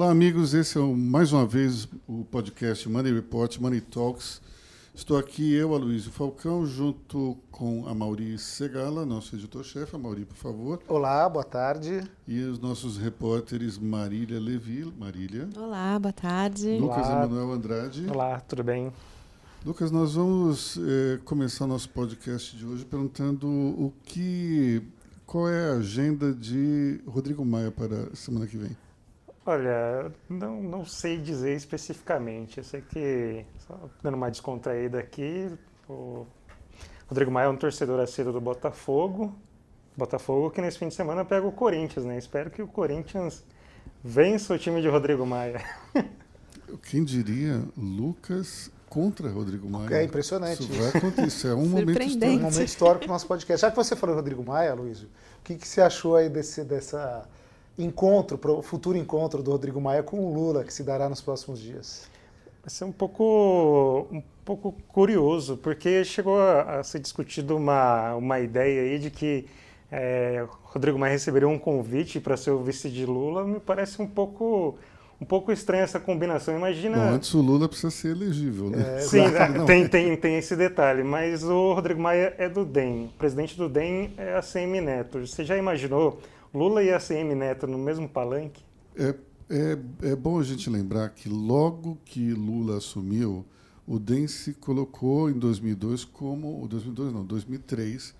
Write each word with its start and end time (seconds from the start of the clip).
Olá, 0.00 0.12
amigos. 0.12 0.54
Esse 0.54 0.78
é 0.78 0.80
o, 0.80 0.96
mais 0.96 1.32
uma 1.32 1.44
vez 1.44 1.88
o 2.06 2.24
podcast 2.26 2.88
Money 2.88 3.12
Report, 3.12 3.58
Money 3.58 3.80
Talks. 3.80 4.40
Estou 4.94 5.18
aqui, 5.18 5.52
eu, 5.54 5.74
Aloysio 5.74 6.12
Falcão, 6.12 6.64
junto 6.64 7.36
com 7.50 7.84
a 7.84 7.92
Mauri 7.92 8.38
Segala, 8.38 9.04
nosso 9.04 9.34
editor-chefe. 9.34 9.96
A 9.96 9.98
Mauri, 9.98 10.24
por 10.24 10.36
favor. 10.36 10.80
Olá, 10.86 11.28
boa 11.28 11.42
tarde. 11.42 12.08
E 12.28 12.40
os 12.44 12.60
nossos 12.60 12.96
repórteres 12.96 13.76
Marília 13.76 14.38
Levi. 14.38 14.84
Marília. 14.96 15.48
Olá, 15.56 15.98
boa 15.98 16.12
tarde. 16.12 16.78
Lucas 16.78 17.04
Olá. 17.04 17.24
Emanuel 17.24 17.52
Andrade. 17.54 18.06
Olá, 18.08 18.38
tudo 18.38 18.62
bem? 18.62 18.92
Lucas, 19.66 19.90
nós 19.90 20.14
vamos 20.14 20.78
eh, 20.78 21.18
começar 21.24 21.66
nosso 21.66 21.88
podcast 21.88 22.56
de 22.56 22.64
hoje 22.64 22.84
perguntando 22.84 23.48
o 23.48 23.92
que, 24.04 24.80
qual 25.26 25.48
é 25.48 25.70
a 25.70 25.78
agenda 25.78 26.32
de 26.32 27.00
Rodrigo 27.04 27.44
Maia 27.44 27.72
para 27.72 28.10
a 28.12 28.14
semana 28.14 28.46
que 28.46 28.56
vem. 28.56 28.87
Olha, 29.48 30.12
não, 30.28 30.62
não 30.62 30.84
sei 30.84 31.16
dizer 31.16 31.56
especificamente. 31.56 32.58
Eu 32.58 32.64
sei 32.64 32.82
que, 32.82 33.46
só 33.66 33.88
dando 34.02 34.14
uma 34.14 34.30
descontraída 34.30 34.98
aqui, 34.98 35.50
o 35.88 36.26
Rodrigo 37.06 37.30
Maia 37.30 37.46
é 37.46 37.48
um 37.48 37.56
torcedor 37.56 37.98
assíduo 37.98 38.30
do 38.30 38.42
Botafogo. 38.42 39.34
Botafogo 39.96 40.50
que 40.50 40.60
nesse 40.60 40.78
fim 40.78 40.88
de 40.88 40.94
semana 40.94 41.24
pega 41.24 41.46
o 41.46 41.52
Corinthians, 41.52 42.04
né? 42.04 42.18
Espero 42.18 42.50
que 42.50 42.60
o 42.60 42.68
Corinthians 42.68 43.42
vença 44.04 44.52
o 44.52 44.58
time 44.58 44.82
de 44.82 44.88
Rodrigo 44.88 45.24
Maia. 45.24 45.64
Quem 46.84 47.02
diria 47.02 47.62
Lucas 47.74 48.70
contra 48.86 49.30
Rodrigo 49.30 49.66
Maia? 49.66 49.94
É 49.94 50.04
impressionante 50.04 50.62
Isso 50.62 50.72
vai 50.74 50.88
acontecer. 50.88 51.48
É 51.48 51.54
um 51.54 51.66
momento 51.66 51.86
Surpreendente. 51.86 52.16
Um 52.16 52.18
histórico. 52.18 52.52
momento 52.52 52.68
histórico 52.68 53.04
do 53.06 53.08
nosso 53.08 53.26
podcast. 53.26 53.62
Já 53.62 53.70
que 53.70 53.76
você 53.76 53.96
falou 53.96 54.14
Rodrigo 54.14 54.44
Maia, 54.44 54.74
Luiz, 54.74 55.04
o 55.04 55.08
que, 55.42 55.54
que 55.56 55.66
você 55.66 55.80
achou 55.80 56.16
aí 56.16 56.28
desse 56.28 56.62
dessa 56.64 57.26
encontro, 57.78 58.36
pro 58.36 58.60
futuro 58.62 58.98
encontro 58.98 59.42
do 59.42 59.50
Rodrigo 59.50 59.80
Maia 59.80 60.02
com 60.02 60.18
o 60.20 60.34
Lula, 60.34 60.64
que 60.64 60.72
se 60.72 60.82
dará 60.82 61.08
nos 61.08 61.20
próximos 61.20 61.60
dias? 61.60 62.08
Vai 62.62 62.70
ser 62.70 62.84
um 62.84 62.92
pouco, 62.92 64.06
um 64.10 64.22
pouco 64.44 64.74
curioso, 64.88 65.56
porque 65.56 66.04
chegou 66.04 66.40
a, 66.40 66.80
a 66.80 66.84
ser 66.84 66.98
discutido 66.98 67.56
uma, 67.56 68.14
uma 68.16 68.40
ideia 68.40 68.82
aí 68.82 68.98
de 68.98 69.10
que 69.10 69.46
é, 69.90 70.44
Rodrigo 70.64 70.98
Maia 70.98 71.12
receberia 71.12 71.48
um 71.48 71.58
convite 71.58 72.20
para 72.20 72.36
ser 72.36 72.50
o 72.50 72.62
vice 72.62 72.90
de 72.90 73.06
Lula. 73.06 73.44
Me 73.44 73.58
parece 73.58 74.02
um 74.02 74.06
pouco, 74.06 74.76
um 75.20 75.24
pouco 75.24 75.50
estranha 75.50 75.84
essa 75.84 75.98
combinação. 75.98 76.54
Imagina. 76.56 76.98
Bom, 76.98 77.14
antes 77.14 77.32
o 77.32 77.40
Lula 77.40 77.68
precisa 77.68 77.90
ser 77.90 78.08
elegível, 78.08 78.68
né? 78.70 78.96
É, 78.96 79.00
Sim, 79.06 79.28
né, 79.28 79.64
tem, 79.66 79.88
tem, 79.88 80.16
tem 80.16 80.36
esse 80.36 80.54
detalhe, 80.54 81.02
mas 81.02 81.42
o 81.44 81.72
Rodrigo 81.72 82.00
Maia 82.00 82.34
é 82.36 82.48
do 82.48 82.64
DEM. 82.64 83.06
O 83.06 83.18
presidente 83.18 83.56
do 83.56 83.68
DEM 83.68 84.12
é 84.18 84.34
a 84.36 84.42
CM 84.42 84.80
Neto. 84.80 85.26
Você 85.26 85.44
já 85.44 85.56
imaginou 85.56 86.20
Lula 86.52 86.82
e 86.82 86.92
a 86.92 86.98
CM 86.98 87.34
Neto 87.34 87.66
no 87.66 87.78
mesmo 87.78 88.08
palanque? 88.08 88.62
É, 88.96 89.14
é, 89.50 90.10
é 90.10 90.16
bom 90.16 90.38
a 90.38 90.42
gente 90.42 90.68
lembrar 90.68 91.10
que 91.10 91.28
logo 91.28 91.98
que 92.04 92.32
Lula 92.32 92.78
assumiu, 92.78 93.44
o 93.86 93.98
DEM 93.98 94.26
se 94.28 94.52
colocou 94.54 95.30
em 95.30 95.38
2002 95.38 96.04
como, 96.04 96.66
2002 96.68 97.12
não, 97.12 97.24
2003, 97.24 98.14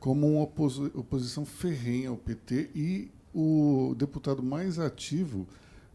como 0.00 0.26
uma 0.28 0.42
oposi- 0.42 0.90
oposição 0.94 1.44
ferrenha 1.44 2.08
ao 2.10 2.16
PT 2.16 2.70
e 2.74 3.10
o 3.34 3.94
deputado 3.96 4.42
mais 4.42 4.78
ativo 4.78 5.46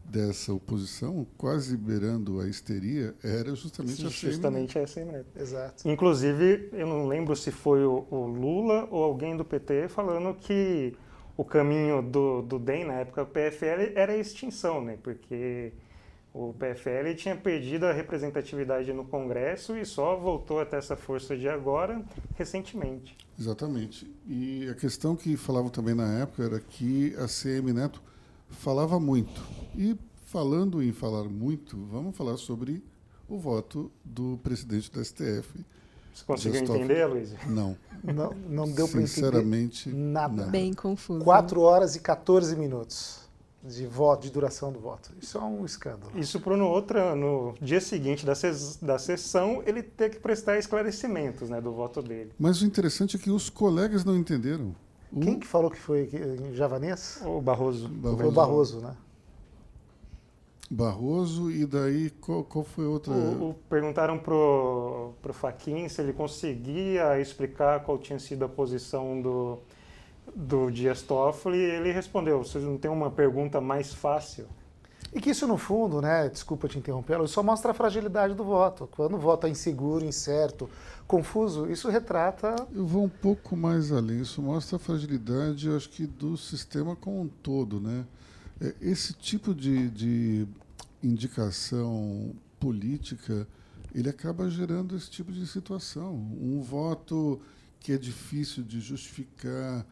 dessa 0.02 0.54
oposição, 0.54 1.26
quase 1.36 1.76
beirando 1.76 2.40
a 2.40 2.48
histeria, 2.48 3.14
era 3.22 3.54
justamente 3.54 4.06
a 4.06 4.08
CM. 4.10 4.32
Justamente 4.32 4.78
a 4.78 4.86
CM 4.86 5.12
Neto. 5.12 5.26
Exato. 5.38 5.86
Inclusive, 5.86 6.70
eu 6.72 6.86
não 6.86 7.06
lembro 7.06 7.36
se 7.36 7.50
foi 7.50 7.84
o, 7.84 8.06
o 8.10 8.26
Lula 8.26 8.88
ou 8.90 9.04
alguém 9.04 9.36
do 9.36 9.44
PT 9.44 9.88
falando 9.88 10.34
que 10.34 10.94
o 11.38 11.44
caminho 11.44 12.02
do, 12.02 12.42
do 12.42 12.58
DEM, 12.58 12.84
na 12.84 12.94
época, 12.94 13.22
o 13.22 13.26
PFL, 13.26 13.92
era 13.94 14.12
a 14.12 14.16
extinção, 14.16 14.82
né? 14.82 14.98
Porque 15.00 15.72
o 16.34 16.52
PFL 16.52 17.14
tinha 17.16 17.36
perdido 17.36 17.86
a 17.86 17.92
representatividade 17.92 18.92
no 18.92 19.04
Congresso 19.04 19.76
e 19.76 19.86
só 19.86 20.16
voltou 20.16 20.58
até 20.58 20.76
essa 20.76 20.96
força 20.96 21.36
de 21.36 21.48
agora 21.48 22.04
recentemente. 22.34 23.16
Exatamente. 23.38 24.12
E 24.26 24.68
a 24.68 24.74
questão 24.74 25.14
que 25.14 25.36
falavam 25.36 25.70
também 25.70 25.94
na 25.94 26.18
época 26.18 26.42
era 26.42 26.58
que 26.58 27.14
a 27.14 27.28
CM 27.28 27.72
Neto 27.72 28.02
falava 28.50 28.98
muito. 28.98 29.40
E 29.76 29.96
falando 30.26 30.82
em 30.82 30.90
falar 30.90 31.28
muito, 31.28 31.76
vamos 31.86 32.16
falar 32.16 32.36
sobre 32.36 32.82
o 33.28 33.38
voto 33.38 33.92
do 34.04 34.40
presidente 34.42 34.90
do 34.90 35.04
STF. 35.04 35.64
Você 36.18 36.24
conseguiu 36.26 36.60
entender, 36.60 37.06
Luiz? 37.06 37.30
Não. 37.46 37.76
Não, 38.02 38.32
não 38.48 38.64
deu 38.70 38.86
para 38.86 39.00
entender 39.00 39.06
Sinceramente, 39.08 39.88
nada. 39.90 40.44
não. 40.44 40.50
Bem 40.50 40.72
confuso. 40.72 41.24
4 41.24 41.60
horas 41.60 41.96
e 41.96 42.00
14 42.00 42.54
minutos 42.54 43.28
de 43.62 43.86
voto, 43.86 44.22
de 44.22 44.30
duração 44.30 44.72
do 44.72 44.78
voto. 44.78 45.10
Isso 45.20 45.36
é 45.36 45.40
um 45.40 45.64
escândalo. 45.64 46.12
Isso 46.14 46.38
para 46.40 46.56
no, 46.56 46.66
outra, 46.66 47.14
no 47.16 47.54
dia 47.60 47.80
seguinte 47.80 48.24
da, 48.24 48.34
ses, 48.34 48.76
da 48.76 48.98
sessão 48.98 49.62
ele 49.66 49.82
ter 49.82 50.10
que 50.10 50.18
prestar 50.20 50.58
esclarecimentos 50.58 51.50
né, 51.50 51.60
do 51.60 51.72
voto 51.72 52.00
dele. 52.00 52.30
Mas 52.38 52.62
o 52.62 52.66
interessante 52.66 53.16
é 53.16 53.18
que 53.18 53.30
os 53.30 53.50
colegas 53.50 54.04
não 54.04 54.16
entenderam. 54.16 54.74
O 55.12 55.20
Quem 55.20 55.38
que 55.38 55.46
falou 55.46 55.70
que 55.70 55.78
foi 55.78 56.06
que- 56.06 56.16
em 56.18 56.54
javanês? 56.54 57.20
O 57.24 57.40
Barroso. 57.40 57.88
Barroso. 57.88 58.16
Foi 58.18 58.26
o 58.28 58.32
Barroso, 58.32 58.80
né? 58.80 58.94
Barroso 60.70 61.50
e 61.50 61.64
daí 61.64 62.10
qual, 62.10 62.44
qual 62.44 62.64
foi 62.64 62.84
outra? 62.86 63.12
O, 63.12 63.50
o- 63.50 63.54
perguntaram 63.70 64.18
pro, 64.18 65.12
pro 65.22 65.32
Faquin 65.32 65.88
se 65.88 66.00
ele 66.02 66.12
conseguia 66.12 67.18
explicar 67.20 67.80
qual 67.84 67.96
tinha 67.98 68.18
sido 68.18 68.44
a 68.44 68.48
posição 68.48 69.20
do, 69.22 69.58
do 70.36 70.70
Dias 70.70 71.00
Toffoli 71.00 71.56
e 71.56 71.70
ele 71.70 71.90
respondeu, 71.92 72.44
vocês 72.44 72.62
não 72.62 72.76
tem 72.76 72.90
uma 72.90 73.10
pergunta 73.10 73.60
mais 73.62 73.94
fácil? 73.94 74.46
E 75.10 75.20
que 75.22 75.30
isso, 75.30 75.46
no 75.46 75.56
fundo, 75.56 76.02
né, 76.02 76.28
desculpa 76.28 76.68
te 76.68 76.78
interromper, 76.78 77.18
isso 77.20 77.28
só 77.32 77.42
mostra 77.42 77.70
a 77.70 77.74
fragilidade 77.74 78.34
do 78.34 78.44
voto. 78.44 78.86
Quando 78.94 79.14
o 79.14 79.18
voto 79.18 79.46
é 79.46 79.50
inseguro, 79.50 80.04
incerto, 80.04 80.68
confuso, 81.06 81.66
isso 81.70 81.88
retrata. 81.88 82.54
Eu 82.74 82.86
vou 82.86 83.04
um 83.04 83.08
pouco 83.08 83.56
mais 83.56 83.90
além. 83.90 84.20
Isso 84.20 84.42
mostra 84.42 84.76
a 84.76 84.78
fragilidade, 84.78 85.66
eu 85.66 85.76
acho 85.78 85.88
que, 85.88 86.06
do 86.06 86.36
sistema 86.36 86.94
como 86.94 87.22
um 87.22 87.26
todo. 87.42 87.80
Né? 87.80 88.04
É, 88.60 88.74
Esse 88.80 89.12
tipo 89.12 89.54
de, 89.54 89.90
de 89.90 90.48
indicação 91.02 92.34
política, 92.58 93.46
ele 93.94 94.08
acaba 94.08 94.50
gerando 94.50 94.96
esse 94.96 95.10
tipo 95.10 95.32
de 95.32 95.46
situação. 95.46 96.14
Um 96.14 96.60
voto 96.60 97.40
que 97.80 97.92
é 97.92 97.98
difícil 97.98 98.62
de 98.62 98.80
justificar, 98.80 99.86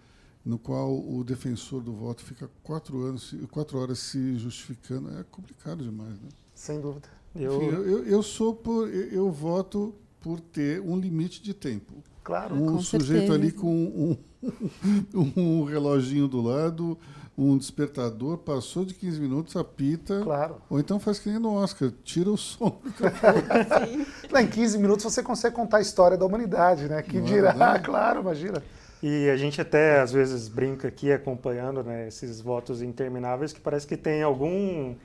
no 0.45 0.59
qual 0.59 0.97
o 0.97 1.25
defensor 1.25 1.83
do 1.83 1.93
voto 1.93 2.23
fica 2.23 2.49
quatro, 2.63 3.03
anos, 3.03 3.35
quatro 3.51 3.79
horas 3.79 3.99
se 3.99 4.39
justificando, 4.39 5.11
é 5.19 5.25
complicado 5.25 5.83
demais. 5.83 6.15
Né? 6.21 6.29
Sem 6.55 6.81
dúvida. 6.81 7.09
Eu, 7.35 7.57
Enfim, 7.57 7.67
eu, 7.67 7.85
eu, 7.85 8.05
eu 8.05 8.23
sou 8.23 8.55
por, 8.55 8.89
eu, 8.89 9.11
eu 9.11 9.31
voto 9.31 9.95
por 10.21 10.41
ter 10.41 10.81
um 10.81 10.97
limite 10.99 11.43
de 11.43 11.53
tempo. 11.53 12.03
Claro. 12.27 12.57
Um 12.57 12.73
Com 12.73 12.81
sujeito 12.81 13.29
certeza. 13.29 13.35
ali 13.35 13.53
com 13.53 14.17
um, 15.15 15.33
um 15.37 15.65
reloginho 15.65 16.27
do 16.27 16.43
lado, 16.43 16.99
um 17.39 17.57
despertador, 17.57 18.39
passou 18.39 18.85
de 18.85 18.95
15 18.95 19.21
minutos, 19.21 19.55
apita. 19.55 20.23
Claro. 20.25 20.57
Ou 20.69 20.81
então 20.81 20.99
faz 20.99 21.21
que 21.21 21.29
nem 21.29 21.39
no 21.39 21.55
Oscar, 21.55 21.93
tira 22.03 22.29
o 22.29 22.37
som. 22.37 22.81
Lá 24.33 24.43
em 24.43 24.49
15 24.49 24.77
minutos 24.79 25.05
você 25.05 25.23
consegue 25.23 25.55
contar 25.55 25.77
a 25.77 25.81
história 25.81 26.17
da 26.17 26.27
humanidade, 26.27 26.89
né? 26.89 27.01
Que 27.01 27.19
Não 27.19 27.27
é 27.27 27.29
dirá, 27.29 27.51
verdade? 27.51 27.85
claro, 27.85 28.21
imagina. 28.23 28.61
E 29.01 29.31
a 29.31 29.37
gente 29.37 29.61
até 29.61 30.01
às 30.01 30.11
vezes 30.11 30.49
brinca 30.49 30.89
aqui 30.89 31.13
acompanhando 31.13 31.85
né, 31.85 32.09
esses 32.09 32.41
votos 32.41 32.83
intermináveis 32.83 33.53
que 33.53 33.61
parece 33.61 33.87
que 33.87 33.97
tem 33.97 34.25
algum 34.25 34.97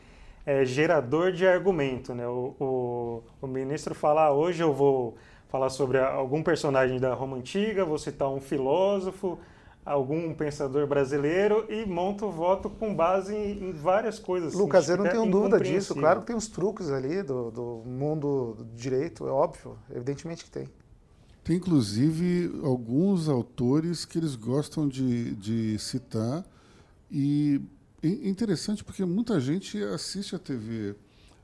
é, 0.43 0.65
gerador 0.65 1.31
de 1.31 1.45
argumento. 1.45 2.15
Né? 2.15 2.27
O, 2.27 2.55
o, 2.59 3.23
o 3.39 3.47
ministro 3.47 3.93
fala, 3.93 4.23
"Ah, 4.23 4.33
hoje 4.33 4.63
eu 4.63 4.73
vou 4.73 5.15
falar 5.51 5.69
sobre 5.69 5.99
algum 5.99 6.41
personagem 6.41 6.97
da 6.97 7.13
Roma 7.13 7.35
Antiga, 7.35 7.83
vou 7.83 7.97
citar 7.97 8.29
um 8.29 8.39
filósofo, 8.39 9.37
algum 9.85 10.33
pensador 10.33 10.87
brasileiro 10.87 11.65
e 11.69 11.85
monta 11.85 12.25
o 12.25 12.31
voto 12.31 12.69
com 12.69 12.95
base 12.95 13.35
em, 13.35 13.69
em 13.69 13.71
várias 13.73 14.17
coisas. 14.17 14.53
assim, 14.53 14.61
Lucas, 14.61 14.87
eu 14.87 14.97
não 14.97 15.09
tenho 15.09 15.29
dúvida 15.29 15.59
disso. 15.59 15.93
Claro 15.93 16.21
que 16.21 16.27
tem 16.27 16.35
os 16.35 16.47
truques 16.47 16.89
ali 16.89 17.21
do, 17.21 17.51
do 17.51 17.83
mundo 17.85 18.55
do 18.57 18.65
direito, 18.73 19.27
é 19.27 19.31
óbvio. 19.31 19.77
Evidentemente 19.93 20.45
que 20.45 20.51
tem. 20.51 20.69
Tem, 21.43 21.57
inclusive, 21.57 22.61
alguns 22.63 23.27
autores 23.27 24.05
que 24.05 24.17
eles 24.17 24.35
gostam 24.35 24.87
de, 24.87 25.35
de 25.35 25.77
citar. 25.79 26.45
E 27.11 27.59
é 28.01 28.07
interessante 28.07 28.85
porque 28.85 29.03
muita 29.03 29.37
gente 29.41 29.83
assiste 29.83 30.33
a 30.33 30.39
TV 30.39 30.95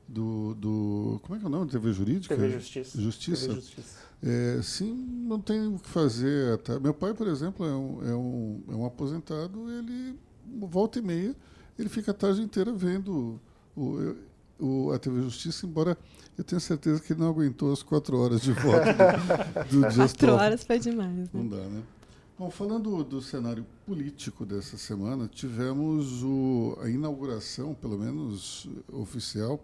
do, 0.08 0.56
do. 0.56 1.20
Como 1.24 1.36
é 1.36 1.40
que 1.40 1.46
é 1.46 1.48
o 1.48 1.52
nome? 1.52 1.70
TV 1.70 1.92
Jurídica? 1.92 2.36
TV 2.36 2.52
Justiça. 2.52 3.02
Justiça. 3.02 3.48
TV 3.48 3.56
Justiça. 3.56 4.08
É, 4.24 4.60
sim, 4.64 4.94
não 4.94 5.40
tem 5.40 5.68
o 5.68 5.78
que 5.78 5.90
fazer. 5.90 6.58
Tá? 6.60 6.80
Meu 6.80 6.94
pai, 6.94 7.14
por 7.14 7.28
exemplo, 7.28 7.66
é 7.66 7.76
um, 7.76 8.10
é, 8.10 8.16
um, 8.16 8.64
é 8.70 8.76
um 8.76 8.86
aposentado, 8.86 9.70
ele 9.72 10.18
volta 10.60 10.98
e 11.00 11.02
meia, 11.02 11.36
ele 11.78 11.90
fica 11.90 12.12
a 12.12 12.14
tarde 12.14 12.42
inteira 12.42 12.72
vendo 12.72 13.40
o, 13.76 14.16
o, 14.60 14.92
a 14.92 14.98
TV 14.98 15.22
Justiça, 15.22 15.66
embora 15.66 15.98
eu 16.38 16.44
tenha 16.44 16.60
certeza 16.60 17.02
que 17.02 17.14
ele 17.14 17.20
não 17.20 17.30
aguentou 17.30 17.72
as 17.72 17.84
quatro 17.84 18.18
horas 18.18 18.42
de 18.42 18.54
voto 18.54 18.86
do, 19.70 19.82
do 19.82 19.90
Just 19.92 20.18
Quatro 20.18 20.34
horas 20.34 20.64
foi 20.64 20.80
demais, 20.80 21.12
né? 21.12 21.28
Não 21.34 21.48
dá, 21.48 21.58
né? 21.58 21.84
Bom, 22.40 22.52
falando 22.52 23.04
do 23.04 23.20
cenário 23.20 23.66
político 23.86 24.46
dessa 24.46 24.78
semana, 24.78 25.28
tivemos 25.28 26.24
o, 26.24 26.78
a 26.82 26.88
inauguração, 26.88 27.74
pelo 27.74 27.98
menos 27.98 28.70
oficial, 28.94 29.60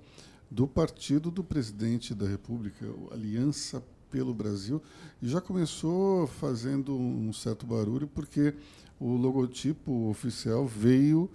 do 0.54 0.68
partido 0.68 1.32
do 1.32 1.44
presidente 1.44 2.14
da 2.14 2.28
República, 2.28 2.86
Aliança 3.12 3.84
pelo 4.12 4.36
Brasil, 4.36 4.80
e 5.20 5.28
já 5.28 5.42
começou 5.42 6.28
fazendo 6.28 6.96
um 6.96 7.34
certo 7.34 7.66
barulho, 7.66 8.08
porque 8.08 8.54
o 9.00 9.16
logotipo 9.16 10.10
oficial 10.10 10.68
veio 10.68 11.28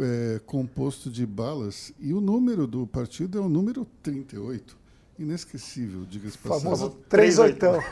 é, 0.00 0.40
composto 0.44 1.08
de 1.08 1.24
balas 1.24 1.92
e 2.00 2.12
o 2.12 2.20
número 2.20 2.66
do 2.66 2.84
partido 2.84 3.38
é 3.38 3.40
o 3.40 3.48
número 3.48 3.86
38 4.02 4.76
inesquecível, 5.18 6.04
diga-se 6.04 6.38
passagem. 6.38 6.64
Famoso 6.64 6.90
3 7.08 7.38
oitão. 7.38 7.82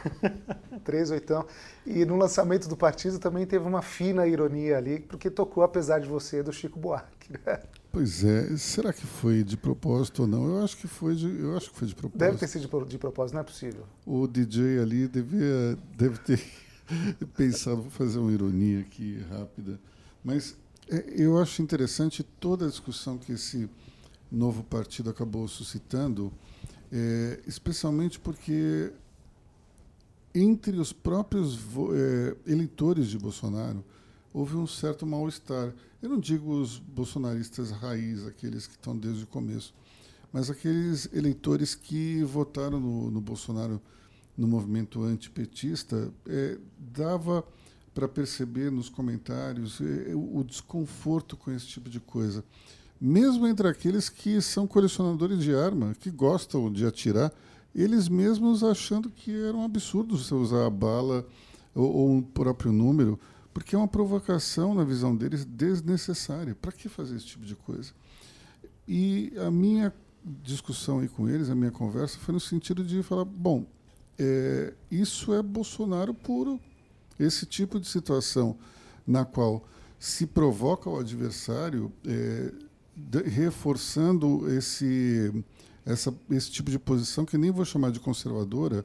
3 0.85 1.11
oitão. 1.13 1.47
E 1.85 2.05
no 2.05 2.17
lançamento 2.17 2.69
do 2.69 2.77
partido 2.77 3.19
também 3.19 3.45
teve 3.45 3.67
uma 3.67 3.83
fina 3.83 4.27
ironia 4.27 4.79
ali, 4.79 5.01
porque 5.01 5.31
tocou 5.31 5.65
Apesar 5.65 5.99
de 5.99 6.09
Você, 6.09 6.43
do 6.43 6.53
Chico 6.53 6.79
Buarque. 6.79 7.33
Né? 7.33 7.61
Pois 7.91 8.25
é, 8.25 8.57
será 8.57 8.93
que 8.93 9.07
foi 9.07 9.43
de 9.43 9.57
propósito 9.57 10.23
ou 10.23 10.29
não? 10.29 10.47
Eu 10.47 10.65
acho 10.65 10.77
que 10.77 10.87
foi 10.87 11.15
de, 11.15 11.27
eu 11.41 11.57
acho 11.57 11.71
que 11.71 11.79
foi 11.79 11.89
de 11.89 11.95
propósito. 11.95 12.19
Deve 12.19 12.39
ter 12.39 12.47
sido 12.47 12.85
de, 12.85 12.89
de 12.91 12.99
propósito, 12.99 13.35
não 13.35 13.41
é 13.41 13.45
possível. 13.45 13.87
O 14.05 14.27
DJ 14.27 14.81
ali 14.81 15.09
devia, 15.09 15.79
deve 15.97 16.19
ter 16.19 16.43
pensado, 17.37 17.83
vou 17.83 17.91
fazer 17.91 18.19
uma 18.19 18.31
ironia 18.31 18.81
aqui 18.81 19.25
rápida. 19.31 19.81
Mas 20.23 20.57
é, 20.91 21.05
eu 21.17 21.39
acho 21.39 21.63
interessante 21.63 22.23
toda 22.23 22.67
a 22.67 22.69
discussão 22.69 23.19
que 23.19 23.33
esse 23.33 23.69
novo 24.31 24.63
partido 24.63 25.11
acabou 25.11 25.47
suscitando, 25.49 26.33
é, 26.97 27.41
especialmente 27.47 28.19
porque 28.19 28.91
entre 30.35 30.79
os 30.79 30.93
próprios 30.93 31.59
é, 31.93 32.37
eleitores 32.51 33.09
de 33.09 33.19
Bolsonaro 33.19 33.85
houve 34.33 34.57
um 34.57 34.67
certo 34.67 35.07
mal-estar. 35.07 35.75
Eu 36.03 36.09
não 36.09 36.19
digo 36.19 36.53
os 36.59 36.79
bolsonaristas 36.79 37.71
raiz, 37.71 38.27
aqueles 38.27 38.67
que 38.67 38.75
estão 38.75 38.97
desde 38.97 39.25
o 39.25 39.27
começo, 39.27 39.75
mas 40.33 40.51
aqueles 40.51 41.09
eleitores 41.13 41.75
que 41.75 42.23
votaram 42.25 42.81
no, 42.81 43.11
no 43.11 43.21
Bolsonaro 43.21 43.81
no 44.37 44.47
movimento 44.47 45.03
antipetista, 45.03 46.13
é, 46.27 46.59
dava 46.79 47.43
para 47.95 48.07
perceber 48.07 48.71
nos 48.71 48.91
comentários 48.91 49.81
é, 49.81 50.15
o 50.15 50.45
desconforto 50.45 51.37
com 51.37 51.51
esse 51.51 51.67
tipo 51.67 51.89
de 51.89 51.99
coisa 51.99 52.45
mesmo 53.01 53.47
entre 53.47 53.69
aqueles 53.69 54.09
que 54.09 54.41
são 54.41 54.67
colecionadores 54.67 55.41
de 55.41 55.55
arma, 55.55 55.95
que 55.99 56.11
gostam 56.11 56.73
de 56.73 56.87
atirar, 56.87 57.33
eles 57.75 58.09
mesmos 58.09 58.65
achando 58.65 59.11
que 59.11 59.31
era 59.31 59.57
um 59.57 59.65
absurdo 59.65 60.17
você 60.17 60.35
usar 60.35 60.67
a 60.67 60.71
bala 60.71 61.27
ou, 61.75 61.95
ou 61.95 62.11
um 62.11 62.23
próprio 62.23 62.73
número, 62.73 63.21
porque 63.53 63.75
é 63.75 63.79
uma 63.79 63.89
provocação, 63.89 64.75
na 64.75 64.85
visão 64.85 65.15
deles, 65.15 65.45
desnecessária. 65.45 66.55
Para 66.55 66.73
que 66.73 66.89
fazer 66.89 67.17
esse 67.17 67.27
tipo 67.27 67.45
de 67.45 67.55
coisa? 67.55 67.93
E 68.89 69.33
a 69.39 69.51
minha 69.51 69.93
discussão 70.43 71.01
aí 71.01 71.09
com 71.09 71.29
eles, 71.29 71.51
a 71.51 71.55
minha 71.55 71.71
conversa, 71.71 72.19
foi 72.19 72.33
no 72.33 72.41
sentido 72.41 72.85
de 72.85 73.03
falar: 73.03 73.25
bom, 73.25 73.67
é, 74.19 74.75
isso 74.91 75.35
é 75.35 75.43
Bolsonaro 75.43 76.15
puro. 76.15 76.61
Esse 77.19 77.47
tipo 77.47 77.81
de 77.81 77.89
situação 77.89 78.59
na 79.07 79.25
qual 79.25 79.67
se 79.99 80.27
provoca 80.27 80.91
o 80.91 80.99
adversário. 80.99 81.93
É, 82.07 82.53
reforçando 83.25 84.51
esse, 84.51 85.33
essa, 85.85 86.15
esse 86.31 86.51
tipo 86.51 86.71
de 86.71 86.79
posição, 86.79 87.25
que 87.25 87.39
nem 87.39 87.51
vou 87.51 87.65
chamar 87.65 87.91
de 87.91 88.01
conservadora, 88.01 88.85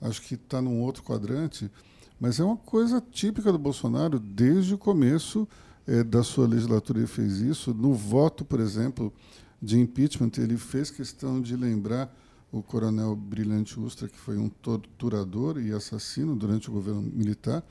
acho 0.00 0.22
que 0.22 0.34
está 0.34 0.62
num 0.62 0.80
outro 0.80 1.02
quadrante, 1.02 1.70
mas 2.18 2.38
é 2.38 2.44
uma 2.44 2.56
coisa 2.56 3.02
típica 3.10 3.50
do 3.50 3.58
Bolsonaro 3.58 4.18
desde 4.18 4.74
o 4.74 4.78
começo 4.78 5.48
é, 5.86 6.04
da 6.04 6.22
sua 6.22 6.46
legislatura. 6.46 6.98
Ele 6.98 7.06
fez 7.06 7.40
isso. 7.40 7.72
No 7.72 7.94
voto, 7.94 8.44
por 8.44 8.60
exemplo, 8.60 9.12
de 9.60 9.78
impeachment, 9.78 10.32
ele 10.36 10.56
fez 10.56 10.90
questão 10.90 11.40
de 11.40 11.56
lembrar 11.56 12.14
o 12.52 12.62
coronel 12.62 13.14
Brilhante 13.14 13.78
Ustra, 13.78 14.08
que 14.08 14.18
foi 14.18 14.36
um 14.36 14.48
torturador 14.48 15.58
e 15.60 15.72
assassino 15.72 16.36
durante 16.36 16.68
o 16.68 16.72
governo 16.72 17.02
militar. 17.02 17.64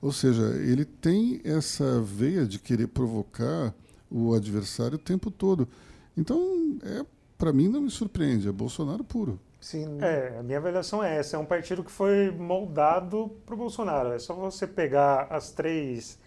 Ou 0.00 0.12
seja, 0.12 0.42
ele 0.56 0.84
tem 0.84 1.40
essa 1.44 2.00
veia 2.00 2.46
de 2.46 2.58
querer 2.58 2.88
provocar 2.88 3.74
o 4.10 4.34
adversário 4.34 4.96
o 4.96 4.98
tempo 4.98 5.30
todo. 5.30 5.68
Então, 6.16 6.78
é, 6.82 7.04
para 7.36 7.52
mim, 7.52 7.68
não 7.68 7.80
me 7.80 7.90
surpreende, 7.90 8.48
é 8.48 8.52
Bolsonaro 8.52 9.02
puro. 9.04 9.38
Sim. 9.60 9.98
É, 10.02 10.36
a 10.38 10.42
minha 10.42 10.58
avaliação 10.58 11.02
é 11.02 11.16
essa. 11.16 11.36
É 11.36 11.38
um 11.38 11.46
partido 11.46 11.82
que 11.82 11.90
foi 11.90 12.30
moldado 12.30 13.34
para 13.46 13.54
o 13.54 13.58
Bolsonaro. 13.58 14.12
É 14.12 14.18
só 14.18 14.34
você 14.34 14.66
pegar 14.66 15.26
as 15.30 15.52
três, 15.52 16.18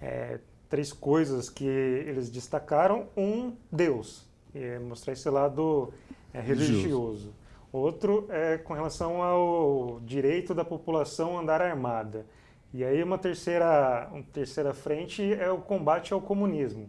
é, 0.00 0.38
três 0.68 0.92
coisas 0.92 1.50
que 1.50 1.64
eles 1.64 2.30
destacaram. 2.30 3.08
Um, 3.16 3.52
Deus. 3.70 4.24
É 4.54 4.78
mostrar 4.78 5.12
esse 5.12 5.28
lado 5.28 5.92
é, 6.32 6.40
religioso. 6.40 7.34
Outro 7.72 8.28
é 8.30 8.58
com 8.58 8.72
relação 8.72 9.20
ao 9.20 10.00
direito 10.04 10.54
da 10.54 10.64
população 10.64 11.36
andar 11.36 11.60
armada. 11.60 12.24
E 12.72 12.84
aí 12.84 13.02
uma 13.02 13.18
terceira, 13.18 14.08
uma 14.12 14.22
terceira 14.32 14.72
frente 14.72 15.34
é 15.34 15.50
o 15.50 15.58
combate 15.58 16.12
ao 16.12 16.20
comunismo. 16.20 16.88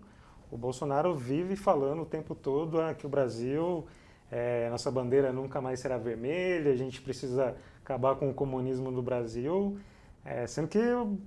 O 0.52 0.58
Bolsonaro 0.58 1.16
vive 1.16 1.56
falando 1.56 2.04
o 2.04 2.06
tempo 2.06 2.36
todo 2.36 2.80
ah, 2.80 2.94
que 2.94 3.06
o 3.06 3.10
Brasil, 3.10 3.86
é, 4.32 4.70
nossa 4.70 4.92
bandeira 4.92 5.34
nunca 5.34 5.62
mais 5.62 5.80
será 5.80 5.98
vermelha, 5.98 6.72
a 6.72 6.76
gente 6.76 7.02
precisa 7.02 7.56
acabar 7.84 8.16
com 8.16 8.30
o 8.30 8.34
comunismo 8.34 8.92
do 8.92 9.02
Brasil, 9.02 9.78
é, 10.24 10.48
sendo 10.48 10.68
que 10.68 10.80
o, 10.80 11.18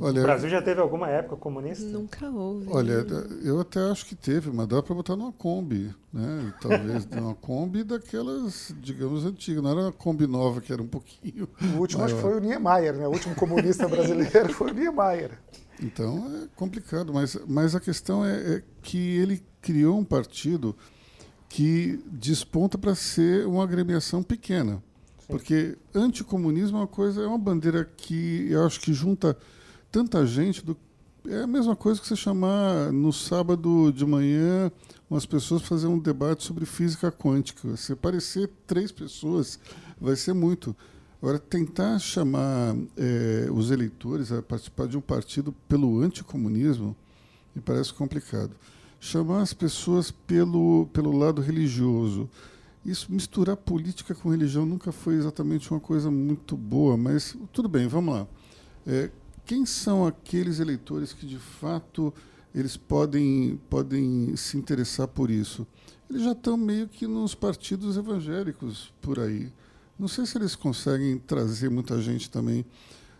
Olha, 0.00 0.22
Brasil 0.22 0.48
já 0.48 0.60
teve 0.60 0.80
alguma 0.80 1.08
época 1.08 1.36
comunista? 1.36 1.86
Nunca 1.86 2.28
houve. 2.28 2.66
Olha, 2.70 3.06
eu 3.44 3.60
até 3.60 3.80
acho 3.80 4.06
que 4.06 4.16
teve, 4.16 4.50
mas 4.50 4.66
dá 4.66 4.82
para 4.82 4.94
botar 4.94 5.14
numa 5.14 5.32
Kombi, 5.32 5.94
né? 6.12 6.52
Talvez 6.60 7.06
uma 7.12 7.34
Kombi 7.34 7.84
daquelas, 7.84 8.74
digamos, 8.80 9.24
antigas. 9.24 9.62
Não 9.62 9.70
era 9.70 9.80
uma 9.82 9.92
Kombi 9.92 10.26
nova, 10.26 10.60
que 10.60 10.72
era 10.72 10.82
um 10.82 10.88
pouquinho. 10.88 11.48
O 11.76 11.78
último 11.78 12.02
maior. 12.02 12.06
acho 12.06 12.16
que 12.16 12.20
foi 12.20 12.36
o 12.36 12.40
Niemeyer, 12.40 12.96
né? 12.96 13.06
O 13.06 13.10
último 13.10 13.34
comunista 13.36 13.86
brasileiro 13.86 14.52
foi 14.52 14.72
o 14.72 14.74
Niemeyer. 14.74 15.38
Então 15.82 16.42
é 16.42 16.48
complicado, 16.56 17.12
mas, 17.12 17.36
mas 17.46 17.74
a 17.74 17.80
questão 17.80 18.24
é, 18.24 18.56
é 18.56 18.62
que 18.82 18.98
ele 18.98 19.42
criou 19.60 19.98
um 19.98 20.04
partido 20.04 20.74
que 21.48 22.00
desponta 22.06 22.78
para 22.78 22.94
ser 22.94 23.46
uma 23.46 23.62
agremiação 23.62 24.22
pequena. 24.22 24.82
Sim. 25.18 25.26
Porque 25.28 25.76
anticomunismo 25.94 26.78
é 26.78 26.80
uma 26.80 26.86
coisa, 26.86 27.22
é 27.22 27.26
uma 27.26 27.38
bandeira 27.38 27.84
que 27.96 28.46
eu 28.50 28.64
acho 28.64 28.80
que 28.80 28.92
junta 28.92 29.36
tanta 29.90 30.26
gente 30.26 30.64
do 30.64 30.76
é 31.28 31.42
a 31.42 31.46
mesma 31.46 31.74
coisa 31.74 32.00
que 32.00 32.06
você 32.06 32.14
chamar 32.14 32.92
no 32.92 33.12
sábado 33.12 33.92
de 33.92 34.06
manhã 34.06 34.70
umas 35.10 35.26
pessoas 35.26 35.60
para 35.60 35.70
fazer 35.70 35.88
um 35.88 35.98
debate 35.98 36.44
sobre 36.44 36.64
física 36.64 37.10
quântica. 37.10 37.76
Se 37.76 37.96
parecer 37.96 38.48
três 38.66 38.92
pessoas, 38.92 39.58
vai 40.00 40.14
ser 40.14 40.34
muito. 40.34 40.74
Agora, 41.26 41.40
tentar 41.40 41.98
chamar 41.98 42.76
é, 42.96 43.48
os 43.50 43.72
eleitores 43.72 44.30
a 44.30 44.40
participar 44.40 44.86
de 44.86 44.96
um 44.96 45.00
partido 45.00 45.52
pelo 45.68 45.98
anticomunismo 45.98 46.94
me 47.52 47.60
parece 47.60 47.92
complicado. 47.92 48.52
Chamar 49.00 49.42
as 49.42 49.52
pessoas 49.52 50.12
pelo, 50.12 50.86
pelo 50.92 51.10
lado 51.10 51.42
religioso. 51.42 52.30
Isso, 52.84 53.10
misturar 53.10 53.56
política 53.56 54.14
com 54.14 54.30
religião 54.30 54.64
nunca 54.64 54.92
foi 54.92 55.16
exatamente 55.16 55.68
uma 55.68 55.80
coisa 55.80 56.12
muito 56.12 56.56
boa, 56.56 56.96
mas 56.96 57.36
tudo 57.52 57.68
bem, 57.68 57.88
vamos 57.88 58.14
lá. 58.14 58.28
É, 58.86 59.10
quem 59.44 59.66
são 59.66 60.06
aqueles 60.06 60.60
eleitores 60.60 61.12
que, 61.12 61.26
de 61.26 61.38
fato, 61.40 62.14
eles 62.54 62.76
podem, 62.76 63.60
podem 63.68 64.36
se 64.36 64.56
interessar 64.56 65.08
por 65.08 65.28
isso? 65.28 65.66
Eles 66.08 66.22
já 66.22 66.30
estão 66.30 66.56
meio 66.56 66.86
que 66.86 67.04
nos 67.04 67.34
partidos 67.34 67.96
evangélicos 67.96 68.94
por 69.02 69.18
aí. 69.18 69.50
Não 69.98 70.08
sei 70.08 70.26
se 70.26 70.36
eles 70.36 70.54
conseguem 70.54 71.18
trazer 71.18 71.70
muita 71.70 72.00
gente 72.00 72.30
também 72.30 72.64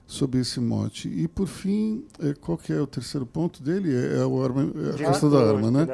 sobre 0.07 0.41
esse 0.41 0.61
mote. 0.61 1.09
E, 1.09 1.27
por 1.27 1.47
fim, 1.47 2.05
é, 2.21 2.35
qual 2.35 2.57
que 2.57 2.73
é 2.73 2.81
o 2.81 2.87
terceiro 2.87 3.27
ponto 3.27 3.63
dele? 3.63 3.95
É, 3.95 4.19
é, 4.19 4.27
o 4.27 4.43
arma, 4.43 4.63
é 4.63 5.03
a 5.03 5.09
questão 5.09 5.31
da 5.31 5.39
arma, 5.39 5.71
né? 5.71 5.87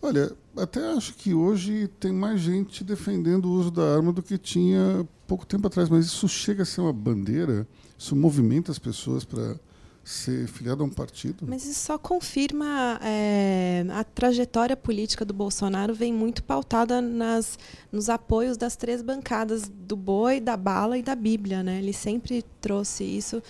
Olha, 0.00 0.32
até 0.56 0.84
acho 0.92 1.14
que 1.14 1.32
hoje 1.32 1.88
tem 2.00 2.12
mais 2.12 2.40
gente 2.40 2.82
defendendo 2.82 3.46
o 3.46 3.52
uso 3.52 3.70
da 3.70 3.94
arma 3.94 4.12
do 4.12 4.20
que 4.22 4.36
tinha 4.36 5.06
pouco 5.28 5.46
tempo 5.46 5.66
atrás, 5.68 5.88
mas 5.88 6.06
isso 6.06 6.28
chega 6.28 6.64
a 6.64 6.66
ser 6.66 6.80
uma 6.80 6.92
bandeira, 6.92 7.66
isso 7.96 8.16
movimenta 8.16 8.72
as 8.72 8.80
pessoas 8.80 9.24
para 9.24 9.56
ser 10.04 10.46
filiado 10.48 10.82
a 10.82 10.86
um 10.86 10.90
partido. 10.90 11.46
Mas 11.46 11.64
isso 11.64 11.80
só 11.80 11.98
confirma 11.98 12.98
é, 13.02 13.84
a 13.90 14.02
trajetória 14.02 14.76
política 14.76 15.24
do 15.24 15.32
Bolsonaro 15.32 15.94
vem 15.94 16.12
muito 16.12 16.42
pautada 16.42 17.00
nas, 17.00 17.58
nos 17.90 18.08
apoios 18.08 18.56
das 18.56 18.74
três 18.74 19.02
bancadas 19.02 19.68
do 19.68 19.96
boi, 19.96 20.40
da 20.40 20.56
bala 20.56 20.98
e 20.98 21.02
da 21.02 21.14
Bíblia, 21.14 21.62
né? 21.62 21.78
Ele 21.78 21.92
sempre 21.92 22.44
trouxe 22.60 23.04
isso 23.04 23.42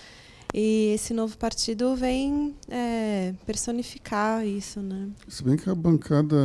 E 0.53 0.93
esse 0.93 1.15
novo 1.15 1.35
partido 1.35 1.95
vem 1.95 2.55
é, 2.69 3.33
personificar 3.43 4.45
isso, 4.45 4.79
né? 4.81 5.09
Se 5.27 5.43
bem 5.43 5.57
que 5.57 5.67
a 5.67 5.73
bancada 5.73 6.35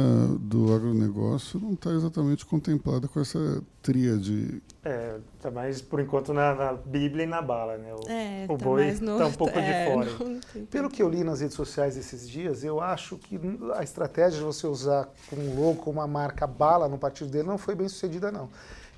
do 0.41 0.73
agronegócio 0.75 1.61
não 1.61 1.75
está 1.75 1.91
exatamente 1.91 2.47
contemplada 2.47 3.07
com 3.07 3.21
essa 3.21 3.63
tríade. 3.83 4.63
É, 4.83 5.19
tá 5.43 5.51
mais 5.51 5.83
por 5.83 6.01
enquanto 6.01 6.33
na, 6.33 6.55
na 6.55 6.73
Bíblia 6.73 7.25
e 7.25 7.27
na 7.27 7.43
bala, 7.43 7.77
né? 7.77 7.93
O, 7.95 8.11
É, 8.11 8.47
o 8.49 8.57
tá 8.57 8.65
boi 8.65 8.85
mais 8.87 9.01
no- 9.01 9.19
tá 9.19 9.27
um 9.27 9.33
pouco 9.33 9.53
é, 9.59 9.63
de 9.63 9.91
fora. 9.93 10.11
Pelo 10.71 10.89
que 10.89 11.03
eu 11.03 11.09
li 11.11 11.23
nas 11.23 11.41
redes 11.41 11.55
sociais 11.57 11.95
esses 11.97 12.27
dias, 12.27 12.65
eu 12.65 12.81
acho 12.81 13.19
que 13.19 13.39
a 13.77 13.83
estratégia 13.83 14.39
de 14.39 14.45
você 14.45 14.67
usar 14.67 15.07
como 15.29 15.55
logo, 15.55 15.91
uma 15.91 16.07
marca 16.07 16.47
bala 16.47 16.89
no 16.89 16.97
partido 16.97 17.31
dele 17.31 17.47
não 17.47 17.59
foi 17.59 17.75
bem 17.75 17.89
sucedida, 17.89 18.33
não. 18.33 18.49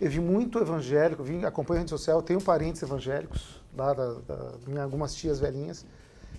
Eu 0.00 0.08
vi 0.08 0.20
muito 0.20 0.58
evangélico, 0.58 1.22
vi, 1.24 1.44
acompanho 1.44 1.78
a 1.78 1.80
rede 1.80 1.90
social, 1.90 2.18
eu 2.18 2.22
tenho 2.22 2.40
parentes 2.40 2.80
evangélicos, 2.82 3.59
lá 3.76 3.92
da, 3.92 4.14
da, 4.14 4.52
minha- 4.66 4.82
algumas 4.84 5.14
tias 5.14 5.38
velhinhas, 5.38 5.84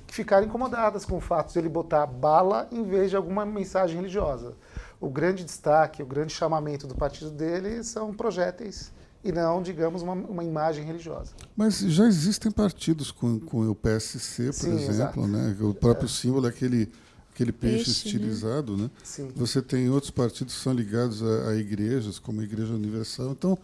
que 0.07 0.13
ficaram 0.13 0.45
incomodadas 0.45 1.05
com 1.05 1.17
o 1.17 1.21
fato 1.21 1.53
de 1.53 1.59
ele 1.59 1.69
botar 1.69 2.05
bala 2.05 2.67
em 2.71 2.83
vez 2.83 3.09
de 3.09 3.15
alguma 3.15 3.45
mensagem 3.45 3.95
religiosa. 3.95 4.53
O 4.99 5.09
grande 5.09 5.43
destaque, 5.43 6.03
o 6.03 6.05
grande 6.05 6.33
chamamento 6.33 6.85
do 6.85 6.95
partido 6.95 7.31
dele 7.31 7.83
são 7.83 8.13
projéteis 8.13 8.91
e 9.23 9.31
não, 9.31 9.61
digamos, 9.61 10.01
uma, 10.01 10.13
uma 10.13 10.43
imagem 10.43 10.83
religiosa. 10.83 11.31
Mas 11.55 11.79
já 11.79 12.05
existem 12.05 12.51
partidos 12.51 13.11
com, 13.11 13.39
com 13.39 13.69
o 13.69 13.75
PSC, 13.75 14.45
por 14.47 14.53
Sim, 14.53 14.75
exemplo, 14.75 15.23
exato. 15.23 15.27
né? 15.27 15.55
O 15.61 15.73
próprio 15.73 16.09
símbolo 16.09 16.47
é 16.47 16.49
aquele, 16.49 16.91
aquele 17.33 17.51
peixe, 17.51 17.85
Peixe, 17.85 17.89
né? 17.89 17.95
estilizado, 18.15 18.75
né? 18.75 18.89
Sim. 19.03 19.31
Você 19.35 19.61
tem 19.61 19.89
outros 19.89 20.11
partidos 20.11 20.55
que 20.55 20.61
são 20.61 20.73
ligados 20.73 21.21
a, 21.23 21.49
a 21.49 21.55
igrejas, 21.55 22.17
como 22.19 22.41
a 22.41 22.43
Igreja 22.43 22.73
Universal. 22.73 23.29
Então, 23.31 23.57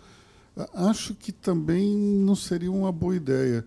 acho 0.74 1.14
que 1.14 1.32
também 1.32 1.96
não 1.96 2.36
seria 2.36 2.72
uma 2.72 2.92
boa 2.92 3.16
ideia. 3.16 3.66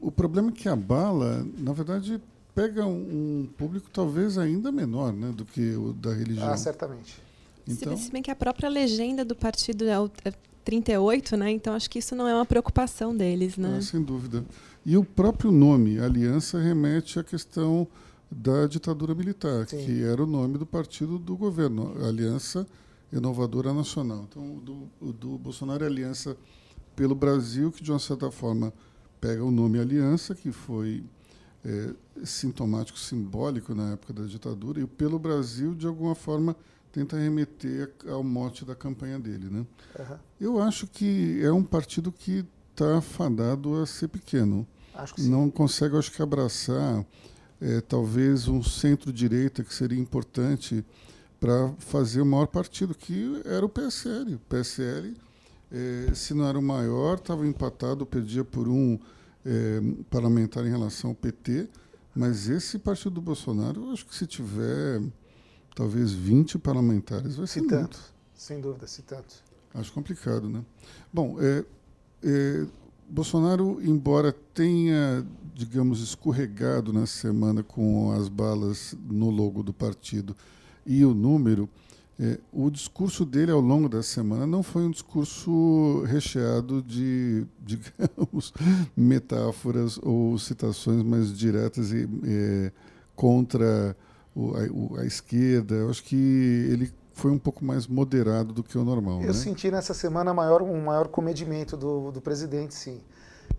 O 0.00 0.10
problema 0.10 0.50
é 0.50 0.52
que 0.52 0.68
a 0.68 0.76
bala, 0.76 1.46
na 1.58 1.72
verdade, 1.72 2.20
pega 2.54 2.86
um, 2.86 3.48
público 3.56 3.88
talvez 3.92 4.38
ainda 4.38 4.70
menor 4.70 5.12
né, 5.12 5.32
do 5.32 5.44
que 5.44 5.74
o 5.74 5.92
da 5.92 6.12
religião. 6.12 6.48
Ah, 6.48 6.56
certamente. 6.56 7.20
Então, 7.68 7.96
Se, 7.96 8.10
bem 8.10 8.22
que 8.22 8.30
a 8.30 8.36
própria 8.36 8.68
legenda 8.68 9.24
do 9.24 9.34
partido 9.34 9.88
é 9.88 9.98
o 9.98 10.10
é 10.24 10.32
38, 10.64 11.36
né? 11.36 11.50
Então 11.50 11.74
acho 11.74 11.88
que 11.88 12.00
isso 12.00 12.16
não 12.16 12.26
é 12.26 12.34
uma 12.34 12.44
preocupação 12.44 13.16
deles, 13.16 13.56
né? 13.56 13.76
ah, 13.78 13.82
sem 13.82 14.02
dúvida. 14.02 14.44
E 14.84 14.96
o 14.96 15.04
próprio 15.04 15.52
nome, 15.52 16.00
Aliança, 16.00 16.58
remete 16.58 17.18
à 17.18 17.24
questão 17.24 17.86
da 18.30 18.66
ditadura 18.66 19.14
militar, 19.14 19.68
Sim. 19.68 19.84
que 19.84 20.02
era 20.02 20.22
o 20.22 20.26
nome 20.26 20.58
do 20.58 20.66
partido 20.66 21.18
do 21.18 21.36
governo, 21.36 21.94
Aliança 22.04 22.66
Inovadora 23.12 23.72
Nacional. 23.72 24.26
Então, 24.28 24.56
o 24.56 24.60
do, 24.60 24.90
o 25.00 25.12
do 25.12 25.38
Bolsonaro 25.38 25.84
é 25.84 25.86
Aliança 25.86 26.36
pelo 26.94 27.14
Brasil, 27.14 27.70
que 27.70 27.82
de 27.82 27.92
uma 27.92 27.98
certa 27.98 28.30
forma 28.30 28.72
pega 29.20 29.44
o 29.44 29.50
nome 29.50 29.78
Aliança, 29.78 30.34
que 30.34 30.50
foi 30.50 31.04
é, 31.64 31.94
sintomático, 32.24 32.98
simbólico 32.98 33.74
na 33.74 33.92
época 33.92 34.12
da 34.12 34.24
ditadura, 34.24 34.80
e 34.80 34.82
o 34.82 34.88
pelo 34.88 35.18
Brasil, 35.18 35.74
de 35.74 35.86
alguma 35.86 36.14
forma, 36.14 36.56
tenta 36.92 37.18
remeter 37.18 37.92
ao 38.08 38.24
mote 38.24 38.64
da 38.64 38.74
campanha 38.74 39.18
dele. 39.18 39.50
Né? 39.50 39.66
Aham. 39.98 40.20
Eu 40.40 40.60
acho 40.60 40.86
que 40.86 41.40
é 41.42 41.52
um 41.52 41.62
partido 41.62 42.10
que 42.10 42.44
está 42.70 43.00
fadado 43.00 43.76
a 43.82 43.86
ser 43.86 44.08
pequeno. 44.08 44.66
Não 45.18 45.50
consegue, 45.50 45.96
acho 45.96 46.10
que, 46.10 46.22
abraçar 46.22 47.04
eh, 47.60 47.82
talvez 47.82 48.48
um 48.48 48.62
centro-direita 48.62 49.62
que 49.62 49.74
seria 49.74 49.98
importante 49.98 50.84
para 51.40 51.72
fazer 51.78 52.20
o 52.20 52.26
maior 52.26 52.46
partido, 52.46 52.94
que 52.94 53.42
era 53.44 53.64
o 53.64 53.68
PSL. 53.68 54.34
O 54.34 54.38
PSL, 54.38 55.16
eh, 55.70 56.10
se 56.14 56.34
não 56.34 56.46
era 56.46 56.58
o 56.58 56.62
maior, 56.62 57.18
estava 57.18 57.46
empatado, 57.46 58.06
perdia 58.06 58.44
por 58.44 58.68
um 58.68 58.98
eh, 59.44 59.80
parlamentar 60.10 60.64
em 60.66 60.70
relação 60.70 61.10
ao 61.10 61.16
PT. 61.16 61.68
Mas 62.14 62.48
esse 62.48 62.78
partido 62.78 63.10
do 63.12 63.20
Bolsonaro, 63.20 63.84
eu 63.84 63.92
acho 63.92 64.06
que 64.06 64.14
se 64.14 64.26
tiver 64.26 65.02
talvez 65.74 66.12
20 66.12 66.58
parlamentares, 66.58 67.36
vai 67.36 67.46
ser 67.46 67.54
Se 67.54 67.60
muito. 67.60 67.74
tanto. 67.74 68.00
Sem 68.34 68.60
dúvida, 68.60 68.86
se 68.86 69.02
tanto. 69.02 69.34
Acho 69.74 69.92
complicado, 69.92 70.48
né? 70.48 70.64
Bom, 71.12 71.36
é, 71.38 71.64
é, 72.24 72.66
Bolsonaro, 73.08 73.78
embora 73.82 74.32
tenha, 74.54 75.26
digamos, 75.54 76.00
escorregado 76.02 76.92
na 76.92 77.06
semana 77.06 77.62
com 77.62 78.10
as 78.12 78.28
balas 78.28 78.96
no 79.08 79.28
logo 79.28 79.62
do 79.62 79.72
partido 79.72 80.34
e 80.86 81.04
o 81.04 81.12
número, 81.12 81.68
é, 82.18 82.38
o 82.52 82.70
discurso 82.70 83.24
dele 83.26 83.50
ao 83.50 83.60
longo 83.60 83.88
da 83.88 84.02
semana 84.02 84.46
não 84.46 84.62
foi 84.62 84.82
um 84.84 84.90
discurso 84.90 86.02
recheado 86.06 86.80
de, 86.82 87.44
digamos, 87.60 88.52
metáforas 88.96 89.98
ou 90.02 90.38
citações 90.38 91.02
mais 91.02 91.36
diretas 91.36 91.92
e, 91.92 92.08
é, 92.24 92.72
contra 93.14 93.96
o- 94.34 94.52
a, 94.96 95.00
a 95.02 95.06
esquerda. 95.06 95.74
Eu 95.74 95.90
acho 95.90 96.02
que 96.04 96.16
ele 96.16 96.92
foi 97.12 97.30
um 97.30 97.38
pouco 97.38 97.64
mais 97.64 97.86
moderado 97.86 98.52
do 98.52 98.62
que 98.62 98.76
o 98.78 98.84
normal. 98.84 99.20
Eu 99.20 99.28
né? 99.28 99.32
senti 99.32 99.70
nessa 99.70 99.94
semana 99.94 100.32
maior, 100.34 100.62
um 100.62 100.84
maior 100.84 101.08
comedimento 101.08 101.76
do, 101.76 102.10
do 102.12 102.20
presidente, 102.20 102.74
sim. 102.74 103.00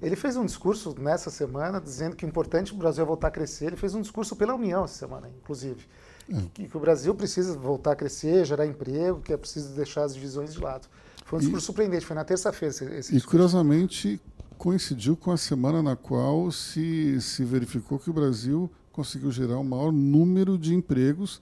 Ele 0.01 0.15
fez 0.15 0.35
um 0.37 0.45
discurso 0.45 0.95
nessa 0.99 1.31
semana 1.31 1.81
dizendo 1.81 2.15
que 2.15 2.23
é 2.25 2.27
importante 2.29 2.73
o 2.73 2.77
Brasil 2.77 3.03
voltar 3.05 3.29
a 3.29 3.31
crescer. 3.31 3.65
Ele 3.67 3.75
fez 3.75 3.95
um 3.95 4.01
discurso 4.01 4.35
pela 4.35 4.53
União 4.53 4.83
essa 4.83 4.93
semana, 4.93 5.27
inclusive. 5.41 5.87
É. 6.29 6.41
Que, 6.53 6.67
que 6.67 6.77
o 6.77 6.79
Brasil 6.79 7.13
precisa 7.15 7.57
voltar 7.57 7.93
a 7.93 7.95
crescer, 7.95 8.45
gerar 8.45 8.65
emprego, 8.65 9.21
que 9.21 9.31
é 9.31 9.37
preciso 9.37 9.73
deixar 9.75 10.03
as 10.03 10.13
divisões 10.13 10.53
de 10.53 10.59
lado. 10.59 10.87
Foi 11.25 11.37
um 11.37 11.41
E- 11.41 11.45
discurso 11.45 11.65
surpreendente, 11.67 12.05
foi 12.05 12.15
na 12.15 12.23
terça-feira 12.25 12.73
esse, 12.73 12.85
esse 12.85 13.17
E 13.17 13.21
curiosamente 13.21 14.19
coincidiu 14.57 15.15
com 15.15 15.31
a 15.31 15.37
semana 15.37 15.81
na 15.83 15.95
qual 15.95 16.51
se, 16.51 17.19
se 17.21 17.43
verificou 17.43 17.99
que 17.99 18.09
o 18.09 18.13
Brasil 18.13 18.69
conseguiu 18.91 19.31
gerar 19.31 19.57
o 19.59 19.63
maior 19.63 19.91
número 19.91 20.57
de 20.57 20.73
empregos 20.73 21.41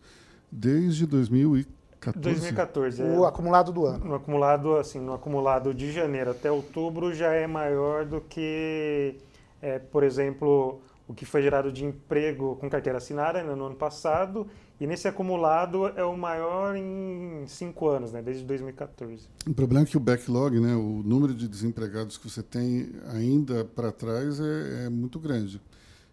desde 0.51 1.05
2014. 1.05 2.19
2014. 2.21 3.01
é. 3.01 3.05
O 3.17 3.25
acumulado 3.25 3.71
do 3.71 3.85
ano. 3.85 4.05
No 4.05 4.15
acumulado, 4.15 4.75
assim, 4.75 4.99
no 4.99 5.13
acumulado 5.13 5.73
de 5.73 5.91
janeiro 5.91 6.31
até 6.31 6.51
outubro 6.51 7.13
já 7.13 7.31
é 7.33 7.47
maior 7.47 8.05
do 8.05 8.21
que, 8.21 9.15
é, 9.61 9.79
por 9.79 10.03
exemplo, 10.03 10.81
o 11.07 11.13
que 11.13 11.25
foi 11.25 11.41
gerado 11.41 11.71
de 11.71 11.85
emprego 11.85 12.57
com 12.57 12.69
carteira 12.69 12.97
assinada 12.97 13.41
né, 13.41 13.55
no 13.55 13.65
ano 13.67 13.75
passado. 13.75 14.45
E 14.79 14.85
nesse 14.85 15.07
acumulado 15.07 15.87
é 15.87 16.03
o 16.03 16.17
maior 16.17 16.75
em 16.75 17.45
cinco 17.47 17.87
anos, 17.87 18.11
né, 18.11 18.21
desde 18.21 18.43
2014. 18.43 19.27
O 19.47 19.53
problema 19.53 19.85
é 19.85 19.89
que 19.89 19.95
o 19.95 19.99
backlog, 20.01 20.59
né, 20.59 20.75
o 20.75 21.01
número 21.01 21.33
de 21.33 21.47
desempregados 21.47 22.17
que 22.17 22.29
você 22.29 22.43
tem 22.43 22.91
ainda 23.07 23.63
para 23.63 23.91
trás 23.91 24.39
é, 24.39 24.85
é 24.85 24.89
muito 24.89 25.17
grande. 25.17 25.61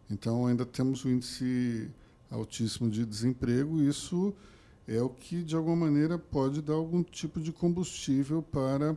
Então 0.08 0.46
ainda 0.46 0.64
temos 0.64 1.04
um 1.04 1.10
índice 1.10 1.90
altíssimo 2.30 2.88
de 2.88 3.04
desemprego 3.04 3.82
e 3.82 3.88
isso 3.88 4.32
é 4.86 5.00
o 5.02 5.08
que 5.08 5.42
de 5.42 5.56
alguma 5.56 5.76
maneira 5.76 6.16
pode 6.18 6.62
dar 6.62 6.74
algum 6.74 7.02
tipo 7.02 7.40
de 7.40 7.52
combustível 7.52 8.42
para 8.42 8.96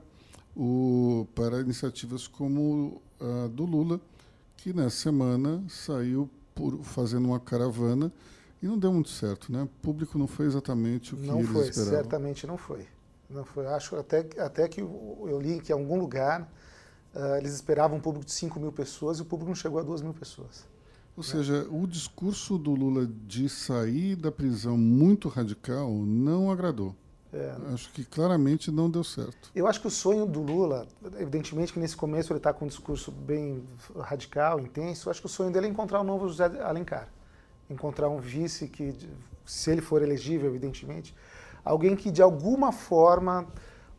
o 0.56 1.28
para 1.36 1.60
iniciativas 1.60 2.28
como 2.28 3.02
a 3.20 3.48
do 3.48 3.66
Lula, 3.66 4.00
que 4.58 4.74
nessa 4.74 4.98
semana 4.98 5.64
saiu 5.68 6.30
por, 6.54 6.82
fazendo 6.84 7.28
uma 7.28 7.40
caravana 7.40 8.12
e 8.62 8.68
não 8.68 8.78
deu 8.78 8.92
muito 8.94 9.10
certo, 9.10 9.52
né? 9.52 9.64
O 9.64 9.68
público 9.68 10.18
não 10.18 10.28
foi 10.28 10.46
exatamente 10.46 11.14
o 11.14 11.18
que 11.18 11.28
Não 11.28 11.40
eles 11.40 11.50
foi, 11.52 11.68
esperavam. 11.70 11.94
certamente 11.94 12.48
não 12.48 12.58
foi. 12.58 12.88
Não 13.30 13.44
foi. 13.46 13.66
Acho 13.68 13.96
até, 13.96 14.28
até 14.40 14.68
que 14.68 14.82
eu 14.82 15.40
li 15.42 15.60
que 15.60 15.72
em 15.72 15.76
algum 15.76 16.00
lugar 16.00 16.50
ah, 17.14 17.38
eles 17.38 17.54
esperavam 17.54 17.98
um 17.98 18.02
público 18.02 18.26
de 18.26 18.32
5 18.32 18.60
mil 18.60 18.72
pessoas 18.72 19.20
e 19.20 19.22
o 19.22 19.26
público 19.26 19.50
não 19.50 19.56
chegou 19.56 19.80
a 19.80 19.84
2 19.84 20.02
mil 20.02 20.14
pessoas. 20.14 20.66
Ou 21.16 21.24
seja, 21.24 21.66
o 21.72 21.88
discurso 21.88 22.58
do 22.58 22.72
Lula 22.72 23.08
de 23.08 23.48
sair 23.48 24.18
da 24.18 24.30
prisão 24.32 24.78
muito 24.78 25.30
radical 25.30 25.90
não 25.90 26.52
agradou. 26.52 26.94
É, 27.32 27.56
Acho 27.74 27.90
que 27.92 28.04
claramente 28.04 28.70
não 28.70 28.90
deu 28.90 29.04
certo. 29.04 29.50
Eu 29.56 29.66
acho 29.66 29.80
que 29.80 29.88
o 29.88 29.92
sonho 29.92 30.26
do 30.26 30.42
Lula, 30.42 30.88
evidentemente 31.18 31.72
que 31.72 31.80
nesse 31.80 31.96
começo 31.96 32.32
ele 32.34 32.40
está 32.40 32.54
com 32.54 32.66
um 32.66 32.68
discurso 32.68 33.12
bem 33.12 33.64
radical, 33.98 34.60
intenso, 34.60 35.08
eu 35.08 35.12
acho 35.12 35.22
que 35.22 35.26
o 35.26 35.30
sonho 35.30 35.52
dele 35.52 35.68
é 35.68 35.70
encontrar 35.70 36.02
o 36.02 36.04
novo 36.04 36.28
José 36.28 36.46
Alencar. 36.62 37.10
Encontrar 37.70 38.10
um 38.10 38.20
vice 38.20 38.68
que, 38.68 38.94
se 39.46 39.72
ele 39.72 39.82
for 39.82 40.02
elegível, 40.02 40.50
evidentemente, 40.50 41.16
alguém 41.64 41.96
que 41.96 42.12
de 42.12 42.22
alguma 42.22 42.72
forma 42.72 43.48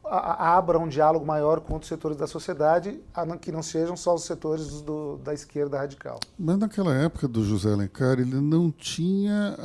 abra 0.08 0.78
um 0.78 0.86
diálogo 0.86 1.26
maior 1.26 1.60
com 1.60 1.72
outros 1.72 1.88
setores 1.88 2.16
da 2.16 2.28
sociedade, 2.28 3.00
que 3.40 3.50
não 3.50 3.60
sejam 3.62 3.96
só 3.96 4.14
os 4.14 4.22
setores 4.22 4.80
do- 4.80 5.16
da 5.16 5.34
esquerda 5.34 5.78
radical. 5.78 6.20
Mas 6.38 6.58
naquela 6.58 6.94
época 6.94 7.26
do 7.26 7.42
José 7.44 7.72
Alencar, 7.72 8.20
ele 8.20 8.40
não 8.40 8.70
tinha 8.70 9.56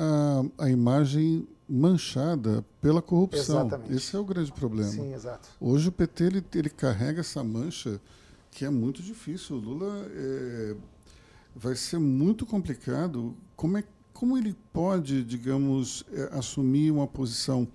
a, 0.57 0.65
a 0.65 0.69
imagem 0.69 1.47
manchada 1.69 2.65
pela 2.81 3.01
corrupção. 3.03 3.61
Exatamente. 3.61 3.93
Esse 3.93 4.15
é 4.15 4.19
o 4.19 4.25
grande 4.25 4.51
problema. 4.51 4.89
Sim, 4.89 5.13
exato. 5.13 5.47
Hoje 5.59 5.89
o 5.89 5.91
PT 5.91 6.23
ele, 6.23 6.45
ele 6.55 6.69
carrega 6.71 7.19
essa 7.21 7.43
mancha 7.43 8.01
que 8.49 8.65
é 8.65 8.69
muito 8.69 9.01
difícil. 9.03 9.55
O 9.57 9.59
Lula 9.59 10.05
é, 10.11 10.75
vai 11.55 11.75
ser 11.75 11.99
muito 11.99 12.45
complicado. 12.47 13.35
Como, 13.61 13.77
é, 13.77 13.83
como 14.11 14.39
ele 14.39 14.55
pode, 14.73 15.23
digamos, 15.23 16.03
é, 16.11 16.29
assumir 16.31 16.89
uma 16.89 17.05
posição 17.05 17.67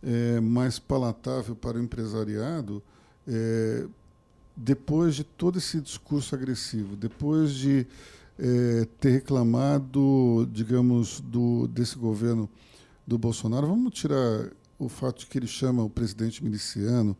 é, 0.00 0.38
mais 0.38 0.78
palatável 0.78 1.56
para 1.56 1.78
o 1.78 1.82
empresariado 1.82 2.80
é, 3.26 3.88
depois 4.56 5.16
de 5.16 5.24
todo 5.24 5.58
esse 5.58 5.80
discurso 5.80 6.32
agressivo, 6.32 6.94
depois 6.94 7.50
de 7.50 7.88
é, 8.38 8.86
ter 9.00 9.10
reclamado, 9.10 10.48
digamos, 10.52 11.20
do, 11.20 11.66
desse 11.66 11.98
governo 11.98 12.48
do 13.04 13.18
Bolsonaro. 13.18 13.66
Vamos 13.66 13.94
tirar 13.94 14.52
o 14.78 14.88
fato 14.88 15.18
de 15.18 15.26
que 15.26 15.38
ele 15.38 15.48
chama 15.48 15.82
o 15.82 15.90
presidente 15.90 16.44
miliciano, 16.44 17.16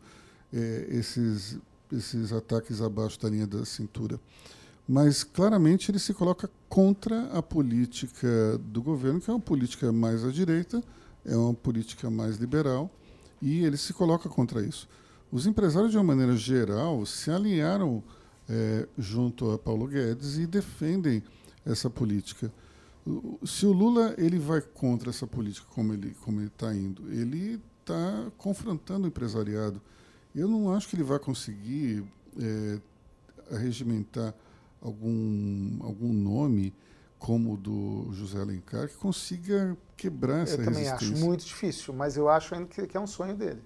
esses, 0.89 1.59
esses 1.91 2.31
ataques 2.31 2.81
abaixo 2.81 3.19
da 3.19 3.29
linha 3.29 3.45
da 3.45 3.65
cintura. 3.65 4.17
Mas 4.87 5.23
claramente 5.23 5.91
ele 5.91 5.99
se 5.99 6.13
coloca 6.13 6.49
contra 6.69 7.25
a 7.33 7.43
política 7.43 8.57
do 8.59 8.81
governo, 8.81 9.19
que 9.19 9.29
é 9.29 9.33
uma 9.33 9.39
política 9.39 9.91
mais 9.91 10.23
à 10.23 10.31
direita, 10.31 10.81
é 11.25 11.35
uma 11.35 11.53
política 11.53 12.09
mais 12.09 12.37
liberal, 12.37 12.89
e 13.41 13.65
ele 13.65 13.75
se 13.75 13.93
coloca 13.93 14.29
contra 14.29 14.65
isso. 14.65 14.87
Os 15.29 15.45
empresários, 15.45 15.91
de 15.91 15.97
uma 15.97 16.03
maneira 16.05 16.37
geral, 16.37 17.05
se 17.05 17.29
alinharam 17.29 18.01
é, 18.47 18.87
junto 18.97 19.51
a 19.51 19.59
Paulo 19.59 19.87
Guedes 19.87 20.37
e 20.37 20.47
defendem 20.47 21.21
essa 21.65 21.89
política. 21.89 22.51
Se 23.45 23.65
o 23.65 23.73
Lula 23.73 24.15
ele 24.17 24.39
vai 24.39 24.61
contra 24.61 25.09
essa 25.09 25.27
política, 25.27 25.67
como 25.73 25.93
ele 25.93 26.15
como 26.23 26.41
está 26.41 26.73
indo, 26.73 27.11
ele 27.11 27.61
está 27.81 28.31
confrontando 28.37 29.05
o 29.05 29.07
empresariado. 29.07 29.81
Eu 30.33 30.47
não 30.47 30.73
acho 30.73 30.87
que 30.87 30.95
ele 30.95 31.03
vai 31.03 31.19
conseguir 31.19 32.05
é, 32.39 32.79
regimentar 33.57 34.33
algum 34.81 35.77
algum 35.81 36.11
nome 36.13 36.73
como 37.19 37.53
o 37.53 37.57
do 37.57 38.09
José 38.11 38.39
Alencar 38.39 38.87
que 38.87 38.95
consiga 38.95 39.75
quebrar 39.95 40.41
essa 40.41 40.53
eu 40.53 40.65
também 40.65 40.83
resistência. 40.83 41.15
acho 41.15 41.25
muito 41.25 41.45
difícil, 41.45 41.93
mas 41.93 42.15
eu 42.15 42.29
acho 42.29 42.53
ainda 42.53 42.67
que, 42.67 42.85
que 42.85 42.95
é 42.95 42.99
um 42.99 43.07
sonho 43.07 43.35
dele. 43.35 43.61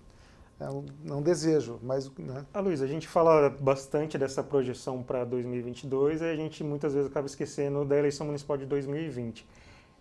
É 0.60 0.70
um, 0.70 0.86
é 1.10 1.14
um 1.14 1.22
desejo, 1.24 1.80
mas... 1.82 2.10
Né? 2.18 2.46
Ah, 2.54 2.60
Luiz, 2.60 2.84
a 2.84 2.88
gente 2.88 3.08
fala 3.08 3.50
bastante 3.50 4.16
dessa 4.16 4.44
projeção 4.44 5.02
para 5.02 5.26
2022 5.26 6.22
e 6.22 6.26
a 6.26 6.36
gente 6.36 6.64
muitas 6.64 6.94
vezes 6.94 7.10
acaba 7.10 7.26
esquecendo 7.26 7.84
da 7.84 7.98
eleição 7.98 8.28
municipal 8.28 8.56
de 8.58 8.68
2020. 8.68 9.46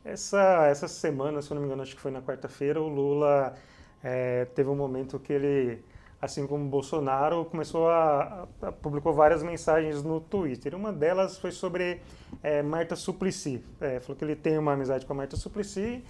Essa, 0.04 0.66
essa 0.66 0.86
semana, 0.86 1.40
se 1.40 1.50
eu 1.50 1.54
não 1.54 1.62
me 1.62 1.66
engano, 1.66 1.82
acho 1.82 1.94
que 1.94 2.00
foi 2.00 2.10
na 2.10 2.20
quarta-feira, 2.20 2.80
o 2.80 2.88
Lula 2.88 3.54
é, 4.02 4.44
teve 4.46 4.68
um 4.68 4.76
momento 4.76 5.18
que 5.18 5.32
ele, 5.32 5.82
assim 6.20 6.46
como 6.46 6.68
Bolsonaro, 6.68 7.44
começou 7.46 7.88
a, 7.88 8.46
a 8.60 8.72
publicou 8.72 9.12
várias 9.12 9.42
mensagens 9.42 10.02
no 10.02 10.20
Twitter. 10.20 10.74
Uma 10.74 10.92
delas 10.92 11.38
foi 11.38 11.50
sobre 11.50 12.00
é, 12.42 12.62
Marta 12.62 12.94
Suplicy. 12.94 13.64
É, 13.80 14.00
falou 14.00 14.16
que 14.16 14.24
ele 14.24 14.36
tem 14.36 14.58
uma 14.58 14.72
amizade 14.72 15.06
com 15.06 15.12
a 15.12 15.16
Marta 15.16 15.36
Suplicy 15.36 16.04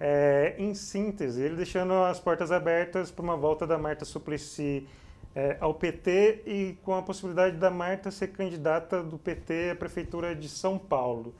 é, 0.00 0.54
em 0.58 0.74
síntese, 0.74 1.42
ele 1.42 1.56
deixando 1.56 1.92
as 1.92 2.20
portas 2.20 2.52
abertas 2.52 3.10
para 3.10 3.22
uma 3.22 3.36
volta 3.36 3.66
da 3.66 3.76
Marta 3.76 4.04
Suplicy 4.04 4.86
é, 5.34 5.56
ao 5.60 5.74
PT 5.74 6.42
e 6.46 6.78
com 6.82 6.94
a 6.94 7.02
possibilidade 7.02 7.56
da 7.56 7.70
Marta 7.70 8.10
ser 8.10 8.28
candidata 8.28 9.02
do 9.02 9.18
PT 9.18 9.70
à 9.72 9.76
Prefeitura 9.76 10.34
de 10.34 10.48
São 10.48 10.78
Paulo. 10.78 11.34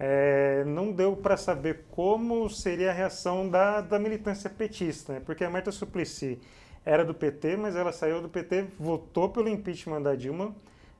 É, 0.00 0.64
não 0.64 0.92
deu 0.92 1.16
para 1.16 1.36
saber 1.36 1.84
como 1.90 2.48
seria 2.48 2.90
a 2.90 2.94
reação 2.94 3.48
da, 3.48 3.80
da 3.80 3.98
militância 3.98 4.48
petista, 4.48 5.14
né? 5.14 5.20
porque 5.24 5.44
a 5.44 5.50
Marta 5.50 5.72
Suplicy 5.72 6.38
era 6.84 7.04
do 7.04 7.14
PT, 7.14 7.56
mas 7.56 7.76
ela 7.76 7.92
saiu 7.92 8.20
do 8.22 8.28
PT, 8.28 8.66
votou 8.78 9.28
pelo 9.28 9.48
impeachment 9.48 10.02
da 10.02 10.14
Dilma, 10.14 10.54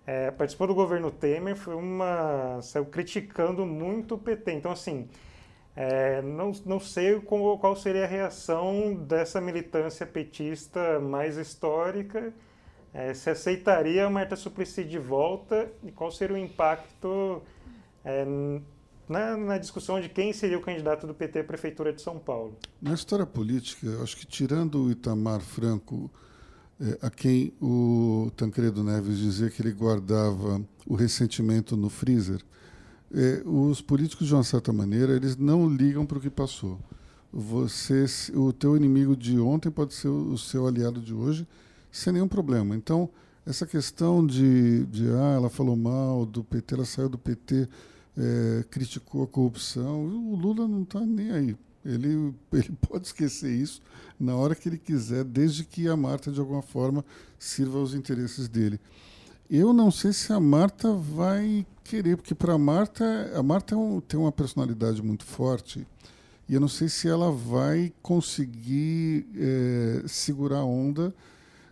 é, 0.06 0.30
participou 0.30 0.66
do 0.66 0.74
governo 0.74 1.10
Temer, 1.10 1.56
foi 1.56 1.74
uma 1.74 2.60
saiu 2.62 2.86
criticando 2.86 3.66
muito 3.66 4.14
o 4.14 4.18
PT. 4.18 4.52
Então, 4.52 4.72
assim, 4.72 5.08
é, 5.76 6.20
não, 6.22 6.50
não 6.66 6.80
sei 6.80 7.20
como, 7.20 7.58
qual 7.58 7.76
seria 7.76 8.04
a 8.04 8.06
reação 8.06 8.94
dessa 8.94 9.40
militância 9.40 10.04
petista 10.04 10.98
mais 10.98 11.36
histórica, 11.36 12.32
é, 12.92 13.14
se 13.14 13.30
aceitaria 13.30 14.06
a 14.06 14.10
Marta 14.10 14.34
Suplicy 14.34 14.82
de 14.82 14.98
volta 14.98 15.70
e 15.84 15.92
qual 15.92 16.10
seria 16.10 16.34
o 16.34 16.38
impacto 16.38 17.42
é, 18.04 18.24
na, 19.08 19.36
na, 19.36 19.58
discussão 19.58 20.00
de 20.00 20.08
quem 20.08 20.32
seria 20.32 20.58
o 20.58 20.60
candidato 20.60 21.06
do 21.06 21.14
PT 21.14 21.40
à 21.40 21.44
Prefeitura 21.44 21.92
de 21.92 22.02
São 22.02 22.18
Paulo. 22.18 22.56
Na 22.80 22.94
história 22.94 23.26
política, 23.26 24.02
acho 24.02 24.16
que 24.16 24.26
tirando 24.26 24.84
o 24.84 24.90
Itamar 24.90 25.40
Franco, 25.40 26.10
é, 26.80 26.98
a 27.02 27.10
quem 27.10 27.52
o 27.60 28.30
Tancredo 28.36 28.84
Neves 28.84 29.18
dizia 29.18 29.50
que 29.50 29.62
ele 29.62 29.72
guardava 29.72 30.62
o 30.86 30.94
ressentimento 30.94 31.76
no 31.76 31.88
freezer, 31.88 32.40
é, 33.12 33.42
os 33.44 33.80
políticos, 33.80 34.26
de 34.26 34.34
uma 34.34 34.44
certa 34.44 34.72
maneira, 34.72 35.14
eles 35.14 35.36
não 35.36 35.68
ligam 35.68 36.04
para 36.04 36.18
o 36.18 36.20
que 36.20 36.30
passou. 36.30 36.78
Você, 37.32 38.04
o 38.34 38.52
teu 38.52 38.76
inimigo 38.76 39.16
de 39.16 39.38
ontem 39.38 39.70
pode 39.70 39.94
ser 39.94 40.08
o 40.08 40.36
seu 40.36 40.66
aliado 40.66 41.00
de 41.00 41.12
hoje, 41.12 41.46
sem 41.90 42.12
nenhum 42.12 42.28
problema. 42.28 42.76
Então, 42.76 43.08
essa 43.46 43.66
questão 43.66 44.26
de, 44.26 44.84
de 44.86 45.08
ah, 45.08 45.34
ela 45.36 45.48
falou 45.48 45.74
mal 45.74 46.26
do 46.26 46.44
PT, 46.44 46.74
ela 46.74 46.84
saiu 46.84 47.08
do 47.08 47.18
PT, 47.18 47.68
é, 48.18 48.64
criticou 48.64 49.22
a 49.22 49.26
corrupção, 49.26 50.04
o 50.04 50.34
Lula 50.34 50.66
não 50.66 50.82
está 50.82 51.00
nem 51.00 51.30
aí. 51.30 51.56
Ele, 51.84 52.34
ele 52.52 52.76
pode 52.88 53.06
esquecer 53.06 53.52
isso 53.52 53.80
na 54.18 54.34
hora 54.34 54.54
que 54.54 54.68
ele 54.68 54.78
quiser, 54.78 55.24
desde 55.24 55.64
que 55.64 55.88
a 55.88 55.96
Marta, 55.96 56.32
de 56.32 56.40
alguma 56.40 56.62
forma, 56.62 57.04
sirva 57.38 57.78
aos 57.78 57.94
interesses 57.94 58.48
dele. 58.48 58.80
Eu 59.48 59.72
não 59.72 59.90
sei 59.90 60.12
se 60.12 60.32
a 60.32 60.40
Marta 60.40 60.92
vai 60.92 61.64
querer, 61.84 62.16
porque 62.16 62.34
para 62.34 62.54
a 62.54 62.58
Marta, 62.58 63.32
a 63.34 63.42
Marta 63.42 63.74
é 63.74 63.78
tem 64.06 64.20
uma 64.20 64.32
personalidade 64.32 65.00
muito 65.02 65.24
forte 65.24 65.86
e 66.48 66.54
eu 66.54 66.60
não 66.60 66.68
sei 66.68 66.88
se 66.88 67.08
ela 67.08 67.30
vai 67.30 67.92
conseguir 68.02 69.26
é, 69.36 70.02
segurar 70.06 70.58
a 70.58 70.64
onda 70.64 71.14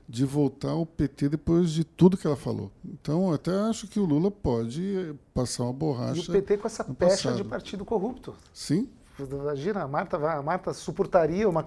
de 0.08 0.24
voltar 0.24 0.70
ao 0.70 0.86
PT 0.86 1.30
depois 1.30 1.70
de 1.70 1.84
tudo 1.84 2.16
que 2.16 2.26
ela 2.26 2.36
falou. 2.36 2.70
Então, 2.84 3.32
até 3.32 3.50
acho 3.50 3.88
que 3.88 3.98
o 3.98 4.04
Lula 4.04 4.30
pode 4.30 5.14
passar 5.34 5.64
uma 5.64 5.72
borracha. 5.72 6.20
E 6.20 6.28
o 6.28 6.32
PT 6.32 6.58
com 6.58 6.66
essa 6.66 6.84
pecha 6.84 7.32
de 7.32 7.42
partido 7.42 7.84
corrupto. 7.84 8.34
Sim. 8.52 8.88
Imagina, 9.18 9.82
a 9.82 9.88
Marta, 9.88 10.16
a 10.16 10.42
Marta 10.42 10.74
suportaria 10.74 11.48
uma, 11.48 11.64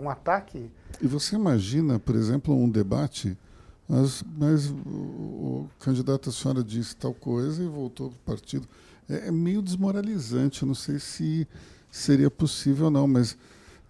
um 0.00 0.08
ataque. 0.08 0.70
E 1.00 1.06
você 1.06 1.36
imagina, 1.36 1.98
por 1.98 2.16
exemplo, 2.16 2.54
um 2.54 2.68
debate 2.68 3.36
mas, 3.88 4.22
mas 4.38 4.68
o, 4.68 4.74
o, 4.74 5.70
candidato, 5.80 6.28
a 6.28 6.32
senhora 6.32 6.62
disse 6.62 6.94
tal 6.94 7.14
coisa 7.14 7.62
e 7.62 7.66
voltou 7.66 8.10
para 8.10 8.16
o 8.34 8.36
partido. 8.36 8.68
É, 9.08 9.28
é, 9.28 9.30
meio 9.32 9.62
desmoralizante. 9.62 10.62
Eu 10.62 10.68
não 10.68 10.74
sei 10.74 10.98
se 10.98 11.48
seria 11.90 12.30
possível 12.30 12.86
ou 12.86 12.90
não, 12.90 13.08
mas 13.08 13.36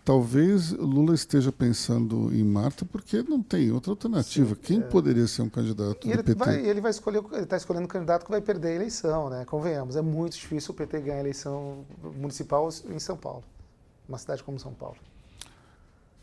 talvez 0.08 0.70
Lula 0.70 1.14
esteja 1.14 1.52
pensando 1.52 2.34
em 2.34 2.42
Marta 2.42 2.82
porque 2.86 3.22
não 3.22 3.42
tem 3.42 3.70
outra 3.70 3.92
alternativa. 3.92 4.54
Sim, 4.54 4.60
Quem 4.62 4.78
é. 4.78 4.80
poderia 4.80 5.26
ser 5.26 5.42
um 5.42 5.50
candidato 5.50 5.98
e 6.06 6.08
do 6.08 6.14
ele 6.14 6.22
PT? 6.22 6.38
Vai, 6.38 6.66
ele 6.66 6.80
vai 6.80 6.90
escolher, 6.90 7.22
ele 7.30 7.42
está 7.42 7.58
escolhendo 7.58 7.84
um 7.84 7.88
candidato 7.88 8.24
que 8.24 8.30
vai 8.30 8.40
perder 8.40 8.68
a 8.68 8.74
eleição, 8.76 9.28
né? 9.28 9.44
Convenhamos, 9.44 9.96
é 9.96 10.00
muito 10.00 10.32
difícil 10.32 10.72
o 10.72 10.74
PT 10.74 11.00
ganhar 11.02 11.16
a 11.16 11.20
eleição 11.20 11.84
municipal 12.16 12.70
em 12.88 12.98
São 12.98 13.18
Paulo, 13.18 13.44
uma 14.08 14.16
cidade 14.16 14.42
como 14.42 14.58
São 14.58 14.72
Paulo. 14.72 14.96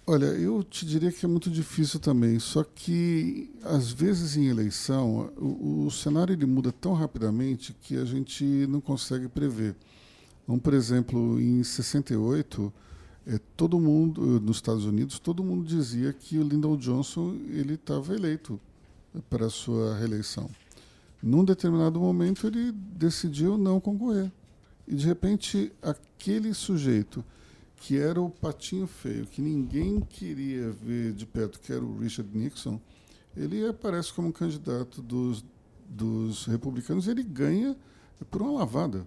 Olha, 0.07 0.25
eu 0.25 0.63
te 0.63 0.83
diria 0.83 1.11
que 1.11 1.23
é 1.23 1.29
muito 1.29 1.51
difícil 1.51 1.99
também, 1.99 2.39
só 2.39 2.63
que 2.63 3.53
às 3.63 3.91
vezes 3.91 4.35
em 4.35 4.47
eleição 4.47 5.31
o, 5.37 5.85
o 5.85 5.91
cenário 5.91 6.33
ele 6.33 6.47
muda 6.47 6.71
tão 6.71 6.93
rapidamente 6.93 7.71
que 7.71 7.97
a 7.97 8.05
gente 8.05 8.43
não 8.67 8.81
consegue 8.81 9.27
prever. 9.27 9.75
Então, 10.43 10.57
por 10.57 10.73
exemplo, 10.73 11.39
em 11.39 11.63
68, 11.63 12.73
é, 13.27 13.39
todo 13.57 13.79
mundo 13.79 14.39
nos 14.39 14.57
Estados 14.57 14.85
Unidos, 14.85 15.19
todo 15.19 15.43
mundo 15.43 15.65
dizia 15.65 16.13
que 16.13 16.37
o 16.37 16.43
Lyndon 16.43 16.77
Johnson 16.77 17.35
ele 17.49 17.73
estava 17.73 18.13
eleito 18.13 18.59
para 19.29 19.47
a 19.47 19.49
sua 19.49 19.95
reeleição. 19.97 20.49
Num 21.21 21.43
determinado 21.43 21.99
momento 21.99 22.45
ele 22.45 22.71
decidiu 22.71 23.57
não 23.57 23.79
concorrer 23.79 24.31
e 24.87 24.95
de 24.95 25.05
repente 25.05 25.71
aquele 25.81 26.53
sujeito 26.53 27.23
que 27.77 27.97
era 27.97 28.21
o 28.21 28.29
patinho 28.29 28.87
feio, 28.87 29.25
que 29.25 29.41
ninguém 29.41 29.99
queria 29.99 30.71
ver 30.71 31.13
de 31.13 31.25
perto, 31.25 31.59
que 31.59 31.71
era 31.71 31.83
o 31.83 31.99
Richard 31.99 32.29
Nixon, 32.35 32.79
ele 33.35 33.67
aparece 33.67 34.13
como 34.13 34.31
candidato 34.31 35.01
dos, 35.01 35.43
dos 35.87 36.45
republicanos 36.45 37.07
e 37.07 37.11
ele 37.11 37.23
ganha 37.23 37.75
por 38.31 38.41
uma 38.41 38.59
lavada. 38.59 39.05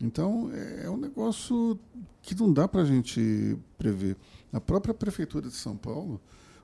Então, 0.00 0.50
é, 0.52 0.84
é 0.84 0.90
um 0.90 0.96
negócio 0.96 1.78
que 2.22 2.34
não 2.34 2.52
dá 2.52 2.68
para 2.68 2.82
a 2.82 2.84
gente 2.84 3.56
prever. 3.78 4.16
A 4.52 4.60
própria 4.60 4.92
Prefeitura 4.92 5.48
de 5.48 5.54
São 5.54 5.76
Paulo, 5.76 6.20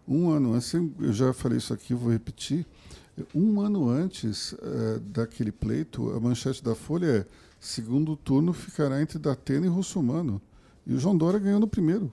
um 0.06 0.30
ano 0.30 0.52
antes, 0.54 0.72
eu 0.74 1.12
já 1.12 1.32
falei 1.32 1.58
isso 1.58 1.72
aqui, 1.72 1.94
vou 1.94 2.10
repetir, 2.10 2.66
um 3.34 3.60
ano 3.60 3.88
antes 3.88 4.52
uh, 4.52 5.00
daquele 5.00 5.52
pleito, 5.52 6.10
a 6.10 6.20
manchete 6.20 6.62
da 6.64 6.74
Folha 6.74 7.06
é 7.06 7.26
segundo 7.60 8.16
turno 8.16 8.52
ficará 8.52 9.00
entre 9.00 9.18
Datena 9.18 9.66
e 9.66 9.68
Russomano. 9.68 10.40
E 10.86 10.94
o 10.94 10.98
João 10.98 11.16
Dória 11.16 11.38
ganhou 11.38 11.60
no 11.60 11.68
primeiro. 11.68 12.12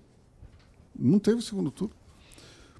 Não 0.98 1.18
teve 1.18 1.42
segundo 1.42 1.72
turno. 1.72 1.96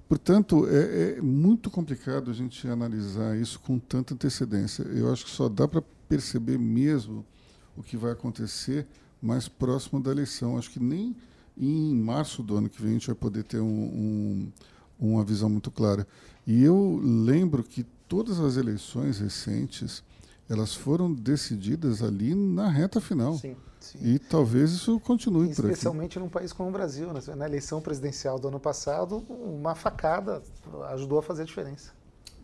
Portanto, 0.08 0.68
é, 0.68 1.18
é, 1.18 1.22
muito 1.22 1.70
complicado 1.70 2.30
a 2.30 2.34
gente 2.34 2.68
analisar 2.68 3.38
isso 3.38 3.60
com 3.60 3.80
tanta 3.80 4.14
antecedência. 4.14 4.84
Eu 4.84 5.12
acho 5.12 5.26
que 5.26 5.32
só 5.32 5.48
dá 5.48 5.68
para 5.68 5.82
perceber 6.08 6.58
mesmo 6.58 7.26
o 7.80 7.84
que 7.84 7.96
vai 7.96 8.12
acontecer 8.12 8.86
mais 9.22 9.48
próximo 9.48 10.02
da 10.02 10.12
eleição. 10.12 10.58
Acho 10.58 10.70
que 10.70 10.80
nem 10.80 11.16
em 11.58 11.96
março 11.96 12.44
do 12.44 12.58
ano 12.58 12.70
que 12.70 12.82
vem 12.82 12.92
a 12.92 12.94
gente 12.94 13.08
vai 13.08 13.16
poder 13.16 13.44
ter 13.44 13.60
um, 13.60 13.66
um, 13.66 14.52
uma 15.00 15.24
visão 15.24 15.50
muito 15.50 15.72
clara. 15.72 16.06
E 16.46 16.62
eu 16.62 17.00
lembro 17.02 17.64
que 17.64 17.84
todas 18.08 18.40
as 18.40 18.58
eleições 18.58 19.20
recentes 19.20 20.04
elas 20.50 20.74
foram 20.76 21.14
decididas 21.14 22.02
ali 22.02 22.36
na 22.36 22.70
reta 22.70 23.00
final. 23.00 23.38
Sim. 23.38 23.56
Sim. 23.80 24.00
E 24.02 24.20
talvez 24.20 24.72
isso 24.72 25.00
continue 25.00 25.56
por 25.56 25.66
aqui. 25.66 25.72
Especialmente 25.72 26.20
num 26.20 26.28
país 26.28 26.52
como 26.52 26.68
o 26.68 26.72
Brasil. 26.72 27.14
Né? 27.14 27.22
Na 27.38 27.46
eleição 27.46 27.80
presidencial 27.80 28.38
do 28.38 28.50
ano 28.50 28.60
passado, 28.60 29.24
uma 29.30 29.74
facada 29.74 30.44
ajudou 30.90 31.20
a 31.20 31.24
fazer 31.24 31.44
a 31.44 31.46
diferença. 31.46 31.94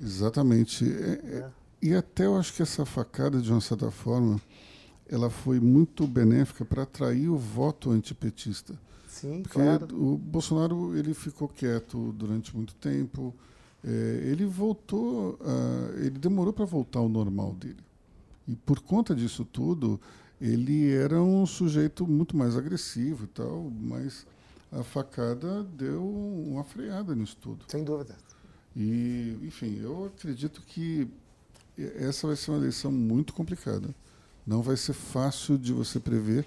Exatamente. 0.02 0.86
É, 0.86 1.40
é. 1.40 1.50
E 1.82 1.94
até 1.94 2.26
eu 2.26 2.38
acho 2.38 2.54
que 2.54 2.62
essa 2.62 2.86
facada, 2.86 3.42
de 3.42 3.52
uma 3.52 3.60
certa 3.60 3.92
forma, 3.92 4.40
ela 5.10 5.30
foi 5.30 5.60
muito 5.60 6.08
benéfica 6.08 6.66
para 6.66 6.84
atrair 6.84 7.30
o 7.30 7.38
voto 7.38 7.92
antipetista. 7.92 8.74
Sim, 9.08 9.42
Porque 9.44 9.60
claro. 9.60 9.96
o 9.96 10.18
Bolsonaro 10.18 10.98
ele 10.98 11.14
ficou 11.14 11.48
quieto 11.48 12.12
durante 12.14 12.56
muito 12.56 12.76
tempo. 12.76 13.34
É, 13.84 13.90
ele 14.26 14.46
voltou, 14.46 15.40
a, 15.42 16.00
ele 16.00 16.18
demorou 16.20 16.52
para 16.52 16.66
voltar 16.66 17.00
ao 17.00 17.08
normal 17.08 17.54
dele. 17.54 17.78
E 18.48 18.56
por 18.56 18.80
conta 18.82 19.16
disso 19.16 19.46
tudo, 19.46 20.00
ele 20.42 20.92
era 20.92 21.22
um 21.22 21.46
sujeito 21.46 22.06
muito 22.06 22.36
mais 22.36 22.58
agressivo 22.58 23.24
e 23.26 23.28
tal, 23.28 23.72
mas 23.80 24.26
a 24.72 24.84
facada 24.84 25.64
deu 25.64 26.04
uma 26.04 26.64
freada 26.64 27.16
nisso 27.16 27.38
tudo. 27.40 27.66
Sem 27.68 27.84
dúvida. 27.84 28.16
E, 28.76 29.38
enfim, 29.44 29.80
eu 29.82 30.06
acredito 30.08 30.62
que 30.64 31.08
essa 31.78 32.28
vai 32.28 32.36
ser 32.36 32.52
uma 32.52 32.58
eleição 32.58 32.92
muito 32.92 33.34
complicada. 33.34 33.96
Não 34.46 34.62
vai 34.62 34.78
ser 34.78 34.94
fácil 34.94 35.58
de 35.58 35.74
você 35.74 36.00
prever, 36.00 36.46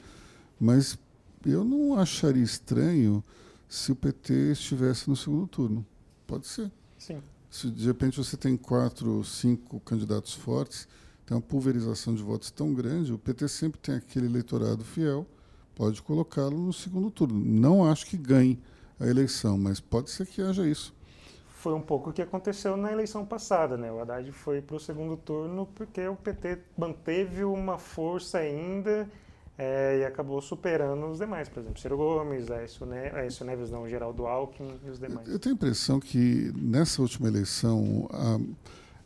mas 0.61 0.99
eu 1.45 1.65
não 1.65 1.99
acharia 1.99 2.43
estranho 2.43 3.23
se 3.69 3.93
o 3.93 3.97
PT 3.97 4.53
estivesse 4.53 5.09
no 5.09 5.17
segundo 5.17 5.47
turno. 5.47 5.85
Pode 6.27 6.47
ser. 6.47 6.71
Sim. 6.97 7.23
Se 7.51 7.71
de 7.71 7.87
repente 7.87 8.19
você 8.19 8.37
tem 8.37 8.57
quatro, 8.57 9.25
cinco 9.25 9.81
candidatos 9.81 10.35
fortes, 10.35 10.87
tem 11.27 11.37
uma 11.37 11.43
pulverização 11.43 12.15
de 12.15 12.23
votos 12.23 12.51
tão 12.51 12.73
grande, 12.73 13.13
o 13.13 13.19
PT 13.19 13.49
sempre 13.49 13.81
tem 13.81 13.95
aquele 13.95 14.27
eleitorado 14.27 14.85
fiel, 14.85 15.27
pode 15.75 16.01
colocá-lo 16.03 16.59
no 16.59 16.73
segundo 16.73 17.11
turno. 17.11 17.39
Não 17.39 17.85
acho 17.85 18.07
que 18.07 18.17
ganhe 18.17 18.59
a 18.99 19.07
eleição, 19.07 19.57
mas 19.57 19.81
pode 19.81 20.11
ser 20.11 20.27
que 20.27 20.43
haja 20.43 20.67
isso. 20.67 20.95
Foi 21.59 21.75
um 21.75 21.81
pouco 21.81 22.11
o 22.11 22.13
que 22.13 22.23
aconteceu 22.23 22.77
na 22.77 22.93
eleição 22.93 23.27
passada, 23.27 23.77
né? 23.77 23.91
O 23.91 24.01
Haddad 24.01 24.31
foi 24.33 24.63
para 24.63 24.77
o 24.77 24.81
segundo 24.81 25.17
turno 25.17 25.69
porque 25.75 26.07
o 26.07 26.15
PT 26.15 26.59
manteve 26.77 27.45
uma 27.45 27.79
força 27.79 28.39
ainda 28.39 29.09
é, 29.59 29.99
e 30.01 30.05
acabou 30.05 30.41
superando 30.41 31.05
os 31.07 31.19
demais, 31.19 31.49
por 31.49 31.61
exemplo, 31.61 31.81
Ciro 31.81 31.97
Gomes, 31.97 32.49
Aécio, 32.49 32.87
ne 32.87 33.09
Aécio 33.09 33.45
Neves, 33.45 33.73
não, 33.73 33.89
Geraldo 33.89 34.27
Alckmin 34.27 34.79
e 34.87 34.91
os 34.91 35.01
demais. 35.01 35.29
Eu 35.29 35.39
tenho 35.39 35.55
a 35.55 35.57
impressão 35.57 35.99
que 35.99 36.53
nessa 36.55 37.03
última 37.03 37.27
eleição 37.27 38.09
a 38.13 38.39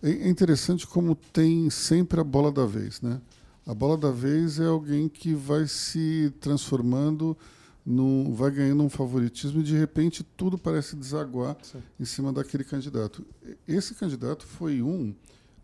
é 0.03 0.29
interessante 0.29 0.85
como 0.85 1.15
tem 1.15 1.71
sempre 1.71 2.21
a 2.21 2.25
bola 2.25 2.51
da 2.51 2.67
vez, 2.67 3.01
né? 3.01 3.21
A 3.65 3.73
bola 3.73 3.97
da 3.97 4.11
vez 4.11 4.59
é 4.59 4.67
alguém 4.67 5.09
que 5.09 5.33
vai 5.33 5.69
se 5.69 6.35
transformando, 6.41 7.37
no, 7.85 8.33
vai 8.33 8.51
ganhando 8.51 8.83
um 8.83 8.89
favoritismo 8.89 9.61
e 9.61 9.65
de 9.65 9.77
repente 9.77 10.23
tudo 10.23 10.57
parece 10.57 10.95
desaguar 10.95 11.57
Sim. 11.63 11.83
em 11.99 12.05
cima 12.05 12.33
daquele 12.33 12.65
candidato. 12.65 13.27
Esse 13.67 13.95
candidato 13.95 14.47
foi 14.47 14.81
um, 14.83 15.15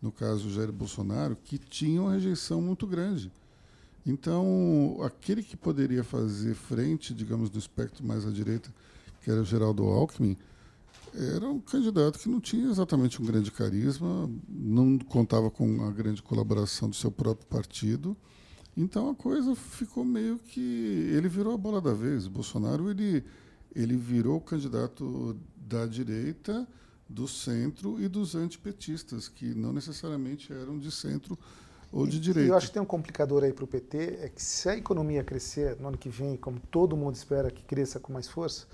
no 0.02 0.10
caso 0.10 0.50
Jair 0.50 0.72
Bolsonaro, 0.72 1.36
que 1.36 1.58
tinha 1.58 2.02
uma 2.02 2.12
rejeição 2.12 2.60
muito 2.60 2.86
grande. 2.86 3.30
Então, 4.04 4.98
aquele 5.02 5.42
que 5.42 5.56
poderia 5.56 6.02
fazer 6.02 6.54
frente, 6.54 7.14
digamos, 7.14 7.50
do 7.50 7.58
espectro 7.58 8.04
mais 8.06 8.26
à 8.26 8.30
direita, 8.30 8.72
que 9.22 9.30
era 9.30 9.42
o 9.42 9.44
Geraldo 9.44 9.84
Alckmin, 9.84 10.36
era 11.14 11.48
um 11.48 11.60
candidato 11.60 12.18
que 12.18 12.28
não 12.28 12.40
tinha 12.40 12.70
exatamente 12.70 13.20
um 13.20 13.24
grande 13.24 13.50
carisma, 13.50 14.30
não 14.48 14.98
contava 14.98 15.50
com 15.50 15.84
a 15.84 15.90
grande 15.90 16.22
colaboração 16.22 16.88
do 16.88 16.96
seu 16.96 17.10
próprio 17.10 17.46
partido. 17.46 18.16
Então 18.78 19.10
a 19.10 19.14
coisa 19.14 19.56
ficou 19.56 20.04
meio 20.04 20.38
que 20.38 21.10
ele 21.12 21.28
virou 21.28 21.52
a 21.52 21.58
bola 21.58 21.80
da 21.80 21.92
vez. 21.92 22.26
O 22.26 22.30
Bolsonaro 22.30 22.88
ele 22.88 23.24
ele 23.74 23.96
virou 23.96 24.36
o 24.36 24.40
candidato 24.40 25.36
da 25.56 25.84
direita, 25.84 26.66
do 27.08 27.26
centro 27.26 28.00
e 28.00 28.08
dos 28.08 28.34
antipetistas, 28.34 29.28
que 29.28 29.54
não 29.54 29.72
necessariamente 29.72 30.52
eram 30.52 30.78
de 30.78 30.90
centro 30.90 31.38
ou 31.92 32.06
de 32.06 32.20
direita. 32.20 32.46
E 32.46 32.50
eu 32.50 32.56
acho 32.56 32.68
que 32.68 32.72
tem 32.72 32.82
um 32.82 32.86
complicador 32.86 33.44
aí 33.44 33.52
para 33.52 33.64
o 33.64 33.66
PT, 33.66 34.18
é 34.22 34.28
que 34.28 34.42
se 34.42 34.68
a 34.68 34.76
economia 34.76 35.24
crescer 35.24 35.76
no 35.80 35.88
ano 35.88 35.98
que 35.98 36.08
vem, 36.08 36.36
como 36.36 36.60
todo 36.70 36.96
mundo 36.96 37.14
espera 37.16 37.50
que 37.50 37.62
cresça 37.64 37.98
com 37.98 38.12
mais 38.12 38.28
força, 38.28 38.66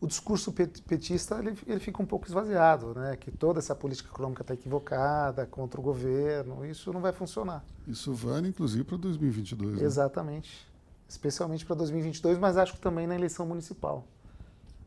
o 0.00 0.06
discurso 0.06 0.52
petista 0.52 1.38
ele, 1.38 1.56
ele 1.66 1.80
fica 1.80 2.00
um 2.02 2.06
pouco 2.06 2.26
esvaziado, 2.26 2.94
né? 2.94 3.16
que 3.16 3.30
toda 3.30 3.58
essa 3.58 3.74
política 3.74 4.08
econômica 4.08 4.42
está 4.42 4.54
equivocada 4.54 5.44
contra 5.46 5.80
o 5.80 5.82
governo, 5.82 6.64
isso 6.64 6.92
não 6.92 7.00
vai 7.00 7.12
funcionar. 7.12 7.64
Isso 7.86 8.12
vale 8.14 8.48
inclusive 8.48 8.84
para 8.84 8.96
2022. 8.96 9.78
Né? 9.78 9.84
Exatamente, 9.84 10.66
especialmente 11.08 11.66
para 11.66 11.74
2022, 11.76 12.38
mas 12.38 12.56
acho 12.56 12.74
que 12.74 12.80
também 12.80 13.06
na 13.06 13.14
eleição 13.16 13.44
municipal. 13.44 14.06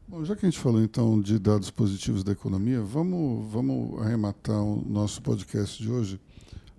Bom, 0.07 0.23
já 0.23 0.35
que 0.35 0.45
a 0.45 0.49
gente 0.49 0.59
falou 0.59 0.81
então 0.81 1.19
de 1.21 1.37
dados 1.37 1.69
positivos 1.69 2.23
da 2.23 2.31
economia, 2.31 2.81
vamos, 2.81 3.51
vamos 3.51 4.01
arrematar 4.01 4.61
o 4.61 4.81
nosso 4.87 5.21
podcast 5.21 5.81
de 5.81 5.89
hoje 5.89 6.21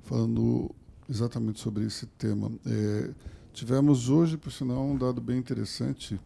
falando 0.05 0.71
exatamente 1.09 1.61
sobre 1.61 1.85
esse 1.85 2.07
tema. 2.07 2.51
É, 2.66 3.11
tivemos 3.53 4.09
hoje, 4.09 4.37
por 4.37 4.51
sinal, 4.51 4.83
um 4.83 4.97
dado 4.97 5.21
bem 5.21 5.38
interessante 5.38 6.18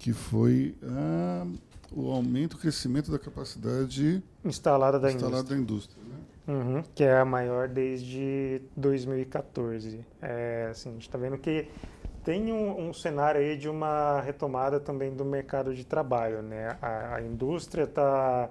que 0.00 0.14
foi 0.14 0.74
ah, 0.82 1.46
o 1.92 2.10
aumento, 2.10 2.54
o 2.54 2.58
crescimento 2.58 3.10
da 3.12 3.18
capacidade 3.18 4.22
instalada 4.42 4.98
da 4.98 5.12
instalada 5.12 5.54
indústria. 5.54 6.02
Da 6.02 6.10
indústria 6.10 6.64
né? 6.64 6.76
uhum, 6.78 6.82
que 6.94 7.04
é 7.04 7.18
a 7.18 7.24
maior 7.24 7.68
desde 7.68 8.62
2014. 8.76 10.00
É, 10.22 10.68
assim, 10.70 10.88
a 10.88 10.92
gente 10.92 11.02
está 11.02 11.18
vendo 11.18 11.36
que 11.36 11.68
tem 12.24 12.50
um, 12.50 12.88
um, 12.88 12.94
cenário 12.94 13.42
aí 13.42 13.58
de 13.58 13.68
uma 13.68 14.22
retomada 14.22 14.80
também 14.80 15.14
do 15.14 15.24
mercado 15.24 15.74
de 15.74 15.84
trabalho. 15.84 16.40
Né? 16.40 16.78
A, 16.80 17.16
a 17.16 17.22
indústria 17.22 17.84
está 17.84 18.48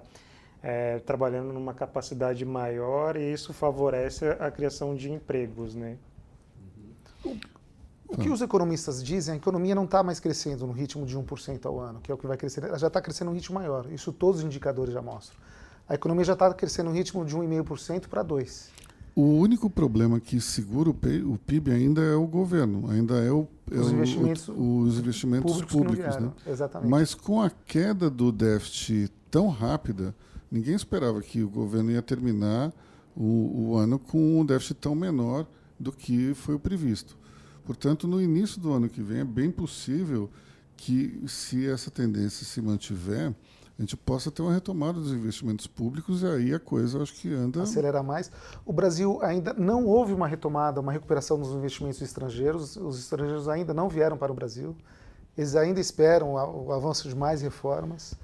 é, 0.62 1.00
trabalhando 1.00 1.52
numa 1.52 1.74
capacidade 1.74 2.44
maior 2.44 3.16
e 3.16 3.32
isso 3.32 3.52
favorece 3.52 4.28
a 4.38 4.52
criação 4.52 4.94
de 4.94 5.10
empregos. 5.10 5.74
Né? 5.74 5.96
O 8.10 8.16
que 8.16 8.28
os 8.28 8.42
economistas 8.42 9.02
dizem, 9.02 9.34
a 9.34 9.36
economia 9.36 9.74
não 9.74 9.84
está 9.84 10.02
mais 10.02 10.18
crescendo 10.18 10.66
no 10.66 10.72
ritmo 10.72 11.06
de 11.06 11.16
1% 11.16 11.64
ao 11.64 11.78
ano, 11.78 12.00
que 12.00 12.10
é 12.10 12.14
o 12.14 12.18
que 12.18 12.26
vai 12.26 12.36
crescer, 12.36 12.64
ela 12.64 12.78
já 12.78 12.88
está 12.88 13.00
crescendo 13.00 13.30
um 13.30 13.34
ritmo 13.34 13.54
maior. 13.54 13.86
Isso 13.90 14.12
todos 14.12 14.40
os 14.40 14.46
indicadores 14.46 14.92
já 14.92 15.00
mostram. 15.00 15.38
A 15.88 15.94
economia 15.94 16.24
já 16.24 16.32
está 16.32 16.52
crescendo 16.52 16.90
um 16.90 16.92
ritmo 16.92 17.24
de 17.24 17.36
1,5% 17.36 18.08
para 18.08 18.24
2%. 18.24 18.70
O 19.14 19.22
único 19.22 19.68
problema 19.68 20.20
que 20.20 20.40
segura 20.40 20.88
o 20.90 20.94
PIB 20.94 21.72
ainda 21.72 22.00
é 22.00 22.14
o 22.14 22.26
governo, 22.26 22.88
ainda 22.88 23.14
é, 23.16 23.30
o, 23.30 23.46
é 23.70 23.78
os 23.78 23.90
investimentos, 23.90 24.48
o, 24.48 24.78
os 24.78 24.98
investimentos 24.98 25.52
públicos, 25.52 25.74
públicos 25.74 26.16
né? 26.16 26.32
Exatamente. 26.46 26.90
Mas 26.90 27.14
com 27.14 27.42
a 27.42 27.50
queda 27.50 28.08
do 28.08 28.30
déficit 28.30 29.12
tão 29.30 29.48
rápida, 29.48 30.14
ninguém 30.50 30.74
esperava 30.74 31.20
que 31.20 31.42
o 31.42 31.48
governo 31.48 31.90
ia 31.90 32.00
terminar 32.00 32.72
o, 33.16 33.70
o 33.70 33.76
ano 33.76 33.98
com 33.98 34.40
um 34.40 34.44
déficit 34.44 34.74
tão 34.74 34.94
menor 34.94 35.46
do 35.78 35.90
que 35.90 36.32
foi 36.34 36.54
o 36.54 36.60
previsto. 36.60 37.18
Portanto, 37.64 38.06
no 38.06 38.20
início 38.20 38.60
do 38.60 38.72
ano 38.72 38.88
que 38.88 39.02
vem, 39.02 39.20
é 39.20 39.24
bem 39.24 39.50
possível 39.50 40.30
que, 40.76 41.22
se 41.26 41.68
essa 41.68 41.90
tendência 41.90 42.44
se 42.46 42.60
mantiver, 42.60 43.34
a 43.78 43.82
gente 43.82 43.96
possa 43.96 44.30
ter 44.30 44.42
uma 44.42 44.52
retomada 44.52 45.00
dos 45.00 45.10
investimentos 45.10 45.66
públicos 45.66 46.22
e 46.22 46.26
aí 46.26 46.54
a 46.54 46.60
coisa 46.60 47.02
acho 47.02 47.14
que 47.14 47.32
anda. 47.32 47.62
Acelerar 47.62 48.04
mais. 48.04 48.30
O 48.66 48.74
Brasil 48.74 49.18
ainda 49.22 49.54
não 49.54 49.86
houve 49.86 50.12
uma 50.12 50.26
retomada, 50.26 50.80
uma 50.80 50.92
recuperação 50.92 51.38
dos 51.38 51.52
investimentos 51.52 52.02
estrangeiros. 52.02 52.76
Os 52.76 52.98
estrangeiros 52.98 53.48
ainda 53.48 53.72
não 53.72 53.88
vieram 53.88 54.18
para 54.18 54.30
o 54.30 54.34
Brasil. 54.34 54.76
Eles 55.36 55.56
ainda 55.56 55.80
esperam 55.80 56.34
o 56.34 56.72
avanço 56.72 57.08
de 57.08 57.16
mais 57.16 57.40
reformas, 57.40 58.14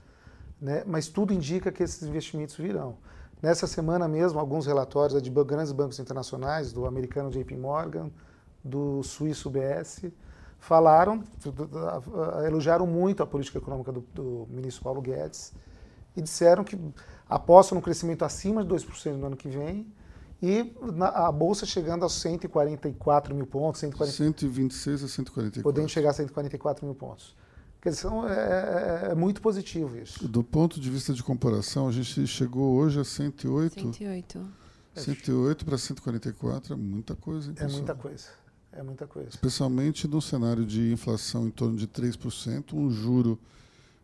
né? 0.61 0.83
mas 0.87 1.09
tudo 1.09 1.33
indica 1.33 1.73
que 1.73 1.83
esses 1.83 2.03
investimentos 2.03 2.55
virão. 2.57 2.99
Nessa 3.43 3.67
semana 3.67 4.07
mesmo, 4.07 4.39
alguns 4.39 4.67
relatórios 4.67 5.23
de 5.23 5.31
grandes 5.31 5.73
bancos 5.73 5.99
internacionais, 5.99 6.73
do 6.73 6.85
americano 6.85 7.31
JP 7.31 7.57
Morgan, 7.57 8.11
do 8.67 9.03
suíço 9.03 9.49
BS, 9.49 10.13
falaram, 10.59 11.23
elogiaram 12.47 12.87
muito 12.87 13.23
a 13.23 13.27
política 13.27 13.59
econômica 13.59 13.93
do, 13.93 14.01
do 14.13 14.47
ministro 14.51 14.83
Paulo 14.83 15.01
Guedes 15.01 15.53
e 16.17 16.23
disseram 16.23 16.65
que 16.65 16.79
apostam 17.29 17.77
no 17.77 17.83
crescimento 17.83 18.25
acima 18.25 18.65
de 18.65 18.75
2% 18.75 19.13
no 19.13 19.27
ano 19.27 19.37
que 19.37 19.49
vem 19.49 19.87
e 20.43 20.75
na, 20.95 21.09
a 21.09 21.33
Bolsa 21.33 21.65
chegando 21.65 22.03
aos 22.03 22.15
144 22.15 23.35
mil 23.35 23.47
pontos. 23.47 23.81
140, 23.81 24.17
126 24.17 25.05
a 25.05 25.09
144. 25.09 25.63
Podendo 25.63 25.89
chegar 25.89 26.11
a 26.11 26.13
144 26.13 26.85
mil 26.85 26.95
pontos. 26.95 27.35
Quer 27.81 27.91
dizer, 27.91 28.09
é, 28.09 29.09
é, 29.09 29.13
é, 29.13 29.15
muito 29.15 29.41
positivo 29.41 29.97
isso. 29.97 30.27
Do 30.27 30.43
ponto 30.43 30.81
de 30.81 30.91
vista 30.91 31.13
de 31.13 31.23
comparação, 31.23 31.89
a 31.89 31.93
gente 31.93 32.27
chegou 32.27 32.75
hoje 32.75 32.99
a 33.01 33.05
108. 33.05 33.75
108. 33.75 34.47
108 34.95 35.65
para 35.65 35.79
144 35.79 36.73
é 36.73 36.77
muita 36.77 37.15
coisa. 37.15 37.51
Hein, 37.51 37.57
é 37.59 37.69
muita 37.69 37.95
coisa. 37.95 38.27
É 38.77 38.83
muita 38.83 39.07
coisa. 39.07 39.31
Especialmente 39.31 40.07
num 40.07 40.21
cenário 40.21 40.65
de 40.65 40.93
inflação 40.93 41.47
em 41.47 41.51
torno 41.51 41.77
de 41.77 41.89
3%, 41.89 42.75
um 42.75 42.91
juro 42.91 43.39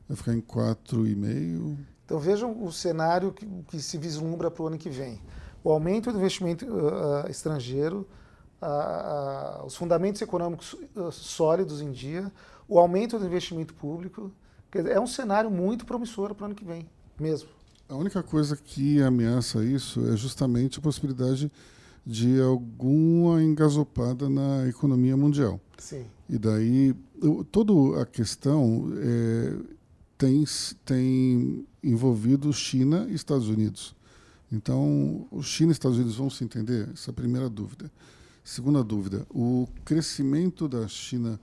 vai 0.08 0.16
ficar 0.16 0.34
em 0.34 0.40
4,5%. 0.40 1.76
Então 2.04 2.18
vejam 2.18 2.64
o 2.64 2.72
cenário 2.72 3.32
que, 3.32 3.46
que 3.68 3.80
se 3.80 3.98
vislumbra 3.98 4.50
para 4.50 4.62
o 4.62 4.66
ano 4.66 4.78
que 4.78 4.90
vem. 4.90 5.20
O 5.62 5.70
aumento 5.70 6.10
do 6.10 6.18
investimento 6.18 6.66
uh, 6.66 7.30
estrangeiro 7.30 8.06
a, 8.60 9.60
a, 9.60 9.64
os 9.64 9.74
fundamentos 9.74 10.22
econômicos 10.22 10.74
uh, 10.96 11.12
sólidos 11.12 11.80
em 11.80 11.90
dia, 11.90 12.32
o 12.68 12.78
aumento 12.78 13.18
do 13.18 13.26
investimento 13.26 13.74
público. 13.74 14.32
é 14.74 14.98
um 14.98 15.06
cenário 15.06 15.50
muito 15.50 15.84
promissor 15.84 16.34
para 16.34 16.44
o 16.44 16.46
ano 16.46 16.54
que 16.54 16.64
vem, 16.64 16.88
mesmo. 17.18 17.48
A 17.88 17.94
única 17.94 18.22
coisa 18.22 18.56
que 18.56 19.02
ameaça 19.02 19.62
isso 19.64 20.08
é 20.08 20.16
justamente 20.16 20.78
a 20.78 20.82
possibilidade 20.82 21.40
de 21.46 21.52
alguma 22.40 23.42
engasopada 23.42 24.28
na 24.28 24.68
economia 24.68 25.16
mundial. 25.16 25.60
Sim. 25.78 26.04
E 26.28 26.38
daí, 26.38 26.94
toda 27.50 28.00
a 28.00 28.06
questão 28.06 28.92
é, 28.96 29.56
tem, 30.18 30.44
tem 30.84 31.66
envolvido 31.82 32.52
China 32.52 33.06
e 33.08 33.14
Estados 33.14 33.48
Unidos. 33.48 33.94
Então, 34.50 35.26
China 35.42 35.70
e 35.70 35.72
Estados 35.72 35.96
Unidos 35.96 36.16
vão 36.16 36.28
se 36.28 36.44
entender? 36.44 36.88
Essa 36.92 37.10
é 37.10 37.12
a 37.12 37.14
primeira 37.14 37.48
dúvida. 37.48 37.90
Segunda 38.44 38.82
dúvida, 38.82 39.24
o 39.30 39.68
crescimento 39.84 40.68
da 40.68 40.86
China 40.88 41.40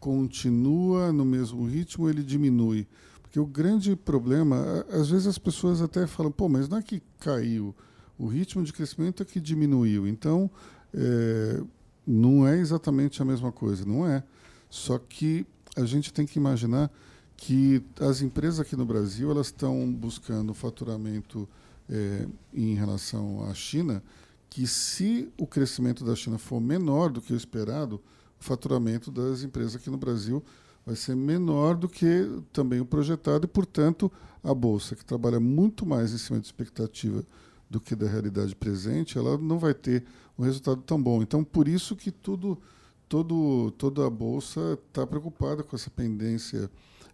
continua 0.00 1.12
no 1.12 1.24
mesmo 1.24 1.64
ritmo 1.64 2.04
ou 2.04 2.10
ele 2.10 2.24
diminui? 2.24 2.88
Porque 3.22 3.38
o 3.38 3.46
grande 3.46 3.94
problema, 3.94 4.84
às 4.90 5.08
vezes 5.08 5.28
as 5.28 5.38
pessoas 5.38 5.80
até 5.80 6.06
falam, 6.06 6.32
pô, 6.32 6.48
mas 6.48 6.68
não 6.68 6.78
é 6.78 6.82
que 6.82 7.00
caiu, 7.20 7.72
o 8.20 8.26
ritmo 8.26 8.62
de 8.62 8.72
crescimento 8.72 9.22
é 9.22 9.26
que 9.26 9.40
diminuiu. 9.40 10.06
Então, 10.06 10.50
é, 10.92 11.62
não 12.06 12.46
é 12.46 12.58
exatamente 12.58 13.22
a 13.22 13.24
mesma 13.24 13.50
coisa, 13.50 13.84
não 13.86 14.06
é. 14.06 14.22
Só 14.68 14.98
que 14.98 15.46
a 15.74 15.84
gente 15.86 16.12
tem 16.12 16.26
que 16.26 16.38
imaginar 16.38 16.90
que 17.34 17.82
as 17.98 18.20
empresas 18.20 18.60
aqui 18.60 18.76
no 18.76 18.84
Brasil 18.84 19.30
elas 19.30 19.46
estão 19.46 19.90
buscando 19.90 20.52
faturamento 20.52 21.48
é, 21.88 22.26
em 22.52 22.74
relação 22.74 23.42
à 23.48 23.54
China, 23.54 24.02
que 24.50 24.66
se 24.66 25.32
o 25.38 25.46
crescimento 25.46 26.04
da 26.04 26.14
China 26.14 26.36
for 26.36 26.60
menor 26.60 27.10
do 27.10 27.22
que 27.22 27.32
o 27.32 27.36
esperado, 27.36 28.02
o 28.38 28.44
faturamento 28.44 29.10
das 29.10 29.42
empresas 29.42 29.76
aqui 29.76 29.88
no 29.88 29.96
Brasil 29.96 30.44
vai 30.84 30.94
ser 30.94 31.16
menor 31.16 31.74
do 31.74 31.88
que 31.88 32.28
também 32.52 32.80
o 32.80 32.84
projetado 32.84 33.46
e, 33.46 33.48
portanto, 33.48 34.12
a 34.44 34.52
bolsa, 34.52 34.94
que 34.94 35.04
trabalha 35.04 35.40
muito 35.40 35.86
mais 35.86 36.12
em 36.12 36.18
cima 36.18 36.38
de 36.38 36.46
expectativa 36.46 37.24
do 37.70 37.80
que 37.80 37.94
da 37.94 38.08
realidade 38.08 38.54
presente, 38.56 39.16
ela 39.16 39.38
não 39.38 39.58
vai 39.58 39.72
ter 39.72 40.04
um 40.36 40.42
resultado 40.42 40.82
tão 40.82 41.00
bom. 41.00 41.22
Então, 41.22 41.44
por 41.44 41.68
isso 41.68 41.94
que 41.94 42.10
tudo, 42.10 42.60
todo, 43.08 43.70
toda 43.78 44.04
a 44.04 44.10
bolsa 44.10 44.76
está 44.88 45.06
preocupada 45.06 45.62
com 45.62 45.76
essa 45.76 45.88
pendência 45.88 46.68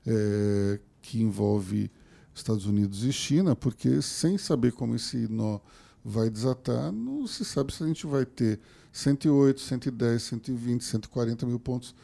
é, 0.07 0.81
que 1.03 1.21
envolve 1.21 1.91
Estados 2.35 2.65
Unidos 2.65 3.05
e 3.05 3.13
China, 3.13 3.55
porque 3.55 4.01
sem 4.01 4.39
saber 4.39 4.73
como 4.73 4.97
esse 4.97 5.29
nó 5.29 5.61
vai 6.03 6.31
desatar, 6.31 6.91
não 6.91 7.27
se 7.27 7.45
sabe 7.45 7.75
se 7.75 7.83
a 7.83 7.87
gente 7.87 8.07
vai 8.07 8.25
ter 8.25 8.59
108, 8.93 9.61
110, 9.61 10.23
120, 10.23 10.85
140 10.85 11.47
mil 11.47 11.61
pontos. 11.61 11.95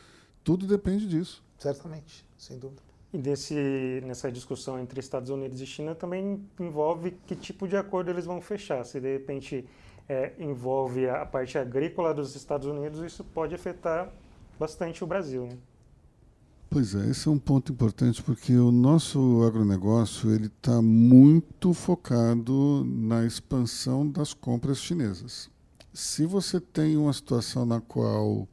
Tudo 0.45 0.67
depende 0.67 1.09
disso. 1.09 1.43
Certamente, 1.59 2.27
sem 2.37 2.59
dúvida. 2.59 2.92
E 3.13 3.19
desse, 3.19 4.01
nessa 4.07 4.33
discussão 4.33 4.79
entre 4.79 4.99
Estados 4.99 5.29
Unidos 5.29 5.61
e 5.61 5.67
China 5.67 5.95
também 5.95 6.43
envolve 6.59 7.11
que 7.27 7.37
tipo 7.37 7.69
de 7.69 7.77
acordo 7.77 8.11
eles 8.11 8.25
vão 8.25 8.41
fechar. 8.41 8.85
Se 8.85 8.99
de 9.01 9.13
repente 9.13 9.67
é, 10.09 10.33
envolve 10.39 11.09
a 11.09 11.27
parte 11.27 11.59
agrícola 11.59 12.15
dos 12.15 12.35
Estados 12.35 12.67
Unidos, 12.67 13.03
isso 13.03 13.23
pode 13.23 13.55
afetar 13.55 14.11
bastante 14.59 15.05
o 15.05 15.07
Brasil. 15.07 15.47
Né? 15.47 15.59
Pois 16.71 16.95
é, 16.95 17.11
esse 17.11 17.29
é 17.29 17.31
um 17.31 17.39
ponto 17.39 17.71
importante 17.71 18.23
porque 18.23 18.57
o 18.57 18.73
nosso 18.73 19.43
agronegócio 19.47 20.35
ele 20.35 20.47
está 20.47 20.81
muito 20.81 21.75
focado 21.75 22.83
na 22.87 23.27
expansão 23.27 24.09
das 24.09 24.33
compras 24.33 24.79
chinesas. 24.79 25.51
Se 25.93 26.25
você 26.25 26.59
tem 26.59 26.97
uma 26.97 27.13
situação 27.13 27.67
na 27.67 27.79
qual, 27.83 28.49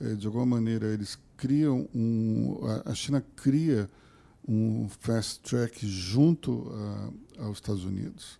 eh, 0.00 0.14
de 0.14 0.28
alguma 0.28 0.46
maneira, 0.46 0.86
eles 0.86 1.18
criam 1.36 1.88
um, 1.94 2.58
a 2.84 2.94
China 2.94 3.24
cria 3.34 3.90
um 4.46 4.88
fast 4.88 5.40
track 5.40 5.86
junto 5.86 6.70
a, 7.38 7.44
aos 7.44 7.58
Estados 7.58 7.84
Unidos, 7.84 8.38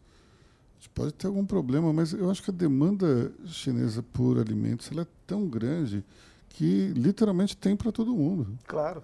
a 0.74 0.78
gente 0.78 0.90
pode 0.90 1.12
ter 1.12 1.26
algum 1.26 1.44
problema, 1.44 1.92
mas 1.92 2.12
eu 2.12 2.30
acho 2.30 2.42
que 2.42 2.50
a 2.50 2.54
demanda 2.54 3.32
chinesa 3.46 4.02
por 4.02 4.38
alimentos 4.38 4.90
ela 4.92 5.02
é 5.02 5.06
tão 5.26 5.48
grande 5.48 6.04
que 6.50 6.88
literalmente 6.96 7.56
tem 7.56 7.76
para 7.76 7.90
todo 7.92 8.14
mundo. 8.14 8.58
Claro. 8.66 9.02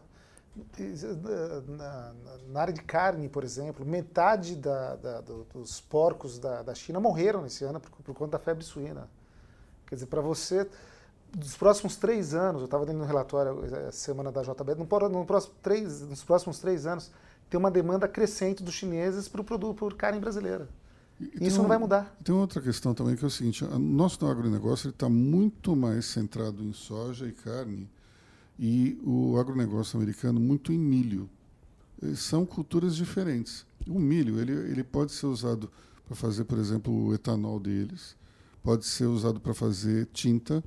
Na, 1.66 2.12
na, 2.50 2.60
área 2.60 2.74
de 2.74 2.82
carne, 2.82 3.26
por 3.26 3.42
exemplo, 3.42 3.86
metade 3.86 4.54
da, 4.54 4.96
da, 4.96 5.20
do, 5.22 5.44
dos 5.44 5.80
porcos 5.80 6.38
da, 6.38 6.62
da, 6.62 6.74
China 6.74 7.00
morreram 7.00 7.40
nesse 7.40 7.64
ano 7.64 7.80
por, 7.80 7.90
por 7.90 8.14
conta 8.14 8.32
da 8.32 8.38
febre 8.38 8.62
suína. 8.62 9.08
Quer 9.86 9.94
dizer, 9.94 10.06
para 10.06 10.20
você, 10.20 10.68
dos 11.36 11.56
próximos 11.56 11.96
três 11.96 12.34
anos, 12.34 12.60
eu 12.60 12.66
estava 12.66 12.84
dando 12.84 13.02
um 13.02 13.06
relatório 13.06 13.64
essa 13.64 13.76
eh, 13.76 13.90
semana 13.90 14.30
da 14.30 14.42
JB, 14.42 14.74
no, 14.74 15.08
no 15.08 15.24
próximo 15.24 15.54
três, 15.62 16.02
nos 16.02 16.22
próximos 16.22 16.58
três 16.58 16.86
anos, 16.86 17.10
tem 17.48 17.58
uma 17.58 17.70
demanda 17.70 18.06
crescente 18.06 18.62
dos 18.62 18.74
chineses 18.74 19.28
para 19.28 19.40
o 19.40 19.44
produto 19.44 19.78
por 19.78 19.94
carne 19.94 20.18
brasileira. 20.18 20.68
E 21.20 21.46
Isso 21.46 21.58
não 21.58 21.68
vai 21.68 21.78
mudar. 21.78 22.16
Tem 22.24 22.34
outra 22.34 22.60
questão 22.60 22.94
também 22.94 23.14
que 23.14 23.24
é 23.24 23.26
o 23.26 23.30
seguinte: 23.30 23.64
o 23.64 23.78
nosso 23.78 24.24
agronegócio 24.26 24.90
está 24.90 25.08
muito 25.08 25.76
mais 25.76 26.06
centrado 26.06 26.62
em 26.62 26.72
soja 26.72 27.26
e 27.26 27.32
carne 27.32 27.88
e 28.58 29.00
o 29.04 29.38
agronegócio 29.38 29.96
americano 29.98 30.40
muito 30.40 30.72
em 30.72 30.78
milho. 30.78 31.28
São 32.16 32.44
culturas 32.44 32.96
diferentes. 32.96 33.64
O 33.86 33.98
milho 33.98 34.40
ele, 34.40 34.52
ele 34.52 34.82
pode 34.82 35.12
ser 35.12 35.26
usado 35.26 35.70
para 36.06 36.16
fazer, 36.16 36.44
por 36.44 36.58
exemplo, 36.58 36.92
o 36.92 37.14
etanol 37.14 37.60
deles, 37.60 38.16
pode 38.62 38.84
ser 38.84 39.06
usado 39.06 39.40
para 39.40 39.54
fazer 39.54 40.06
tinta. 40.12 40.62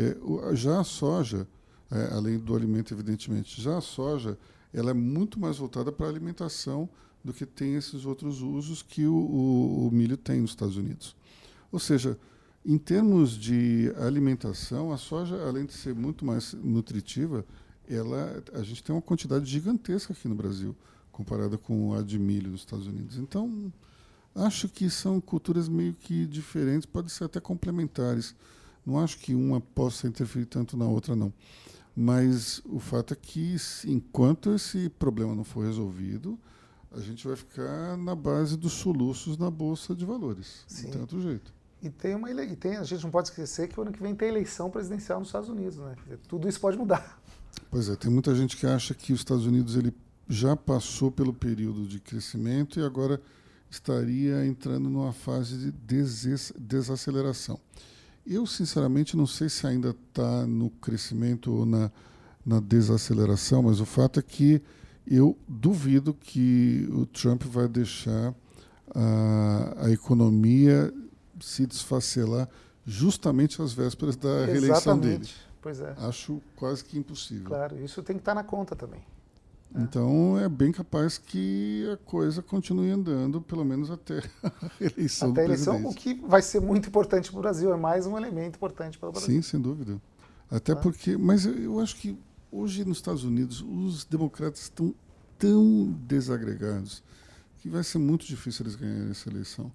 É, 0.00 0.56
já 0.56 0.80
a 0.80 0.84
soja, 0.84 1.46
é, 1.90 2.14
além 2.14 2.38
do 2.38 2.54
alimento, 2.54 2.94
evidentemente, 2.94 3.60
já 3.60 3.76
a 3.76 3.80
soja 3.80 4.38
ela 4.72 4.90
é 4.90 4.94
muito 4.94 5.38
mais 5.38 5.58
voltada 5.58 5.92
para 5.92 6.06
a 6.06 6.08
alimentação 6.08 6.88
do 7.22 7.34
que 7.34 7.44
tem 7.44 7.74
esses 7.74 8.06
outros 8.06 8.40
usos 8.40 8.82
que 8.82 9.04
o, 9.06 9.14
o, 9.14 9.88
o 9.88 9.90
milho 9.90 10.16
tem 10.16 10.40
nos 10.40 10.50
Estados 10.50 10.76
Unidos. 10.76 11.14
Ou 11.70 11.78
seja, 11.78 12.16
em 12.64 12.78
termos 12.78 13.32
de 13.36 13.92
alimentação, 13.98 14.92
a 14.92 14.96
soja, 14.96 15.36
além 15.46 15.66
de 15.66 15.72
ser 15.72 15.94
muito 15.94 16.24
mais 16.24 16.54
nutritiva, 16.54 17.44
ela, 17.88 18.42
a 18.54 18.62
gente 18.62 18.82
tem 18.82 18.94
uma 18.94 19.02
quantidade 19.02 19.44
gigantesca 19.44 20.12
aqui 20.12 20.28
no 20.28 20.34
Brasil, 20.34 20.76
comparada 21.10 21.58
com 21.58 21.92
a 21.94 22.02
de 22.02 22.18
milho 22.18 22.50
nos 22.50 22.60
Estados 22.60 22.86
Unidos. 22.86 23.16
Então, 23.16 23.72
acho 24.34 24.68
que 24.68 24.88
são 24.88 25.20
culturas 25.20 25.68
meio 25.68 25.94
que 25.94 26.26
diferentes, 26.26 26.86
podem 26.86 27.08
ser 27.08 27.24
até 27.24 27.40
complementares. 27.40 28.34
Não 28.84 28.98
acho 28.98 29.18
que 29.18 29.34
uma 29.34 29.60
possa 29.60 30.06
interferir 30.06 30.46
tanto 30.46 30.76
na 30.76 30.86
outra, 30.86 31.14
não. 31.14 31.32
Mas 31.94 32.62
o 32.64 32.78
fato 32.78 33.12
é 33.12 33.16
que, 33.16 33.56
enquanto 33.86 34.54
esse 34.54 34.88
problema 34.88 35.34
não 35.34 35.44
for 35.44 35.64
resolvido, 35.64 36.38
a 36.90 37.00
gente 37.00 37.26
vai 37.26 37.36
ficar 37.36 37.96
na 37.96 38.14
base 38.14 38.56
dos 38.56 38.72
soluços 38.72 39.36
na 39.36 39.50
Bolsa 39.50 39.94
de 39.94 40.04
Valores. 40.04 40.64
Sim. 40.66 40.84
Não 40.84 40.90
tem 40.92 41.00
outro 41.00 41.20
jeito. 41.20 41.52
E 41.82 41.88
tem 41.88 42.14
uma 42.14 42.30
e 42.30 42.56
tem, 42.56 42.76
a 42.76 42.84
gente 42.84 43.02
não 43.02 43.10
pode 43.10 43.28
esquecer 43.28 43.68
que 43.68 43.78
o 43.78 43.82
ano 43.82 43.92
que 43.92 44.02
vem 44.02 44.14
tem 44.14 44.28
eleição 44.28 44.70
presidencial 44.70 45.18
nos 45.18 45.28
Estados 45.28 45.48
Unidos, 45.48 45.78
né? 45.78 45.94
Tudo 46.28 46.48
isso 46.48 46.60
pode 46.60 46.76
mudar. 46.76 47.20
Pois 47.70 47.88
é, 47.88 47.96
tem 47.96 48.10
muita 48.10 48.34
gente 48.34 48.56
que 48.56 48.66
acha 48.66 48.94
que 48.94 49.12
os 49.12 49.20
Estados 49.20 49.46
Unidos 49.46 49.76
ele 49.76 49.94
já 50.28 50.54
passou 50.54 51.10
pelo 51.10 51.32
período 51.32 51.86
de 51.86 51.98
crescimento 51.98 52.78
e 52.78 52.84
agora 52.84 53.20
estaria 53.70 54.44
entrando 54.44 54.90
numa 54.90 55.12
fase 55.12 55.56
de 55.56 55.72
des 55.72 56.52
desaceleração. 56.58 57.58
Eu, 58.30 58.46
sinceramente, 58.46 59.16
não 59.16 59.26
sei 59.26 59.48
se 59.48 59.66
ainda 59.66 59.90
está 59.90 60.46
no 60.46 60.70
crescimento 60.70 61.52
ou 61.52 61.66
na, 61.66 61.90
na 62.46 62.60
desaceleração, 62.60 63.64
mas 63.64 63.80
o 63.80 63.84
fato 63.84 64.20
é 64.20 64.22
que 64.22 64.62
eu 65.04 65.36
duvido 65.48 66.14
que 66.14 66.88
o 66.92 67.04
Trump 67.06 67.42
vai 67.42 67.66
deixar 67.66 68.32
a, 68.94 69.86
a 69.86 69.90
economia 69.90 70.94
se 71.40 71.66
desfacelar 71.66 72.48
justamente 72.86 73.60
às 73.60 73.72
vésperas 73.72 74.14
da 74.14 74.28
Exatamente. 74.28 74.60
reeleição 74.60 74.98
dele. 75.00 75.28
Pois 75.60 75.80
é. 75.80 75.92
Acho 75.98 76.40
quase 76.54 76.84
que 76.84 76.96
impossível. 76.96 77.46
Claro, 77.46 77.84
isso 77.84 78.00
tem 78.00 78.14
que 78.14 78.22
estar 78.22 78.34
na 78.36 78.44
conta 78.44 78.76
também. 78.76 79.00
Né? 79.70 79.82
Então 79.82 80.38
é 80.38 80.48
bem 80.48 80.72
capaz 80.72 81.18
que 81.18 81.88
a 81.92 81.96
coisa 81.98 82.42
continue 82.42 82.90
andando, 82.90 83.40
pelo 83.40 83.64
menos 83.64 83.90
até 83.90 84.18
a 84.42 84.52
eleição 84.80 85.30
até 85.30 85.42
a 85.42 85.44
eleição, 85.44 85.84
o 85.84 85.94
que 85.94 86.14
vai 86.14 86.42
ser 86.42 86.60
muito 86.60 86.88
importante 86.88 87.30
para 87.30 87.38
o 87.38 87.42
Brasil, 87.42 87.72
é 87.72 87.76
mais 87.76 88.06
um 88.06 88.16
elemento 88.16 88.56
importante 88.56 88.98
para 88.98 89.08
o 89.08 89.12
Brasil. 89.12 89.34
Sim, 89.34 89.42
sem 89.42 89.60
dúvida. 89.60 90.00
Até 90.50 90.74
tá. 90.74 90.80
porque, 90.80 91.16
mas 91.16 91.46
eu 91.46 91.78
acho 91.80 91.96
que 91.96 92.18
hoje 92.50 92.84
nos 92.84 92.98
Estados 92.98 93.24
Unidos 93.24 93.60
os 93.62 94.04
democratas 94.04 94.62
estão 94.62 94.94
tão 95.38 95.96
desagregados 96.06 97.02
que 97.62 97.68
vai 97.68 97.84
ser 97.84 97.98
muito 97.98 98.26
difícil 98.26 98.64
eles 98.64 98.74
ganharem 98.74 99.10
essa 99.10 99.28
eleição. 99.28 99.70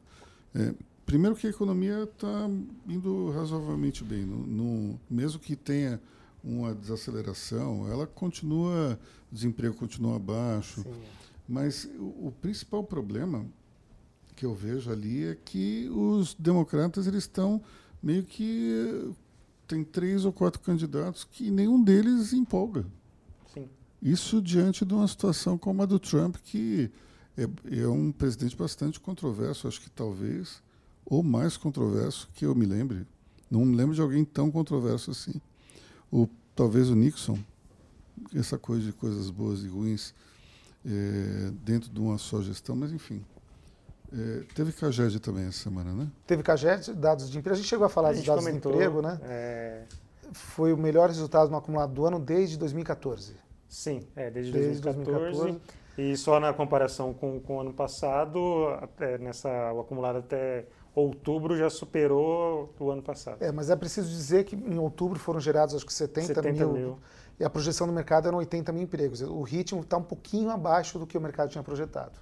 É, 0.53 0.73
Primeiro 1.05 1.35
que 1.35 1.45
a 1.45 1.49
economia 1.51 2.03
está 2.03 2.49
indo 2.87 3.29
razoavelmente 3.29 4.03
bem. 4.03 4.25
No, 4.25 4.37
no, 4.47 4.99
mesmo 5.09 5.39
que 5.39 5.55
tenha 5.55 6.01
uma 6.45 6.75
desaceleração, 6.75 7.89
ela 7.91 8.05
continua, 8.05 8.99
o 9.31 9.35
desemprego 9.35 9.75
continua 9.75 10.19
baixo. 10.19 10.83
Sim. 10.83 10.93
Mas 11.47 11.85
o, 11.97 12.27
o, 12.27 12.33
principal 12.39 12.83
problema 12.83 13.45
que 14.35 14.45
eu 14.45 14.53
vejo 14.53 14.91
ali 14.91 15.25
é 15.25 15.35
que 15.35 15.89
os 15.89 16.35
democratas 16.35 17.07
eles 17.07 17.23
estão 17.23 17.61
meio 18.01 18.23
que 18.23 19.13
tem 19.67 19.83
três 19.83 20.25
ou 20.25 20.31
quatro 20.31 20.59
candidatos 20.59 21.23
que 21.23 21.49
nenhum 21.49 21.83
deles 21.83 22.33
empolga. 22.33 22.85
Sim. 23.53 23.67
Isso 24.01 24.41
diante 24.41 24.85
de 24.85 24.93
uma 24.93 25.07
situação 25.07 25.57
como 25.57 25.81
a 25.81 25.85
do 25.85 25.99
Trump, 25.99 26.35
que 26.43 26.91
é, 27.35 27.81
é 27.81 27.87
um 27.87 28.11
presidente 28.11 28.55
bastante 28.55 28.99
controverso, 28.99 29.67
acho 29.67 29.81
que 29.81 29.89
talvez 29.89 30.61
o 31.05 31.21
mais 31.23 31.57
controverso 31.57 32.29
que 32.33 32.45
eu 32.45 32.53
me 32.55 32.65
lembre. 32.65 33.05
Não 33.49 33.63
me 33.63 33.75
lembro 33.75 33.95
de 33.95 34.01
alguém 34.01 34.25
tão 34.25 34.51
controverso 34.51 35.11
assim. 35.11 35.39
O, 36.15 36.29
talvez 36.55 36.89
o 36.89 36.95
Nixon, 36.95 37.37
essa 38.33 38.57
coisa 38.57 38.85
de 38.85 38.93
coisas 38.93 39.29
boas 39.29 39.63
e 39.63 39.67
ruins 39.67 40.13
é, 40.85 41.51
dentro 41.63 41.89
de 41.89 41.99
uma 41.99 42.17
só 42.17 42.41
gestão, 42.41 42.75
mas 42.75 42.91
enfim. 42.93 43.21
É, 44.13 44.43
teve 44.53 44.71
Caged 44.71 45.19
também 45.19 45.45
essa 45.45 45.63
semana, 45.63 45.91
né? 45.91 46.07
Teve 46.25 46.41
Caged, 46.41 46.93
dados 46.93 47.29
de 47.29 47.37
emprego. 47.37 47.53
A 47.55 47.57
gente 47.57 47.67
chegou 47.67 47.85
a 47.85 47.89
falar 47.89 48.09
A 48.09 48.13
dos 48.13 48.23
dados 48.23 48.45
comentou, 48.45 48.71
de 48.71 48.77
emprego, 48.77 49.01
né? 49.01 49.19
é, 49.23 49.83
Foi 50.31 50.71
o 50.71 50.77
melhor 50.77 51.09
resultado 51.09 51.49
no 51.49 51.57
acumulado 51.57 51.93
do 51.93 52.05
ano 52.05 52.19
desde 52.19 52.57
2014. 52.57 53.33
sim, 53.67 54.07
é, 54.15 54.29
desde, 54.31 54.53
Desde 54.53 54.81
2014. 54.81 55.37
2014. 55.37 55.85
E 55.97 56.15
só 56.17 56.39
na 56.39 56.53
comparação 56.53 57.13
com, 57.13 57.39
com 57.39 57.57
o 57.57 57.59
ano 57.61 57.73
passado, 57.73 58.67
até 58.81 59.17
nessa, 59.17 59.49
o 59.73 59.79
acumulado 59.81 60.19
até 60.19 60.65
outubro 60.95 61.57
já 61.57 61.69
superou 61.69 62.73
o 62.79 62.89
ano 62.89 63.01
passado. 63.03 63.41
É, 63.41 63.51
mas 63.51 63.69
é 63.69 63.75
preciso 63.75 64.09
dizer 64.09 64.45
que 64.45 64.55
em 64.55 64.79
outubro 64.79 65.19
foram 65.19 65.39
gerados 65.39 65.75
acho 65.75 65.85
que 65.85 65.93
70, 65.93 66.27
70 66.27 66.51
mil, 66.53 66.73
mil. 66.73 66.99
e 67.39 67.43
a 67.43 67.49
projeção 67.49 67.85
do 67.85 67.91
mercado 67.93 68.27
eram 68.27 68.37
80 68.37 68.71
mil 68.71 68.83
empregos. 68.83 69.21
O 69.21 69.41
ritmo 69.41 69.81
está 69.81 69.97
um 69.97 70.03
pouquinho 70.03 70.49
abaixo 70.49 70.97
do 70.97 71.05
que 71.05 71.17
o 71.17 71.21
mercado 71.21 71.49
tinha 71.49 71.63
projetado. 71.63 72.17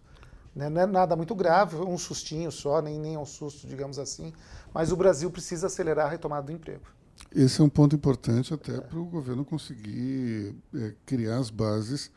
Né? 0.55 0.69
Não 0.69 0.81
é 0.81 0.85
nada 0.85 1.15
muito 1.15 1.35
grave, 1.35 1.75
um 1.75 1.97
sustinho 1.97 2.51
só, 2.51 2.81
nem, 2.81 2.99
nem 2.99 3.15
é 3.15 3.19
um 3.19 3.25
susto, 3.25 3.67
digamos 3.67 3.99
assim. 3.99 4.33
Mas 4.73 4.91
o 4.91 4.95
Brasil 4.95 5.29
precisa 5.29 5.67
acelerar 5.67 6.07
a 6.07 6.09
retomada 6.09 6.47
do 6.47 6.51
emprego. 6.51 6.85
Esse 7.31 7.61
é 7.61 7.63
um 7.63 7.69
ponto 7.69 7.95
importante 7.95 8.53
até 8.53 8.79
para 8.81 8.99
o 8.99 9.05
governo 9.05 9.45
conseguir 9.45 10.55
é, 10.73 10.93
criar 11.05 11.37
as 11.37 11.49
bases 11.49 12.11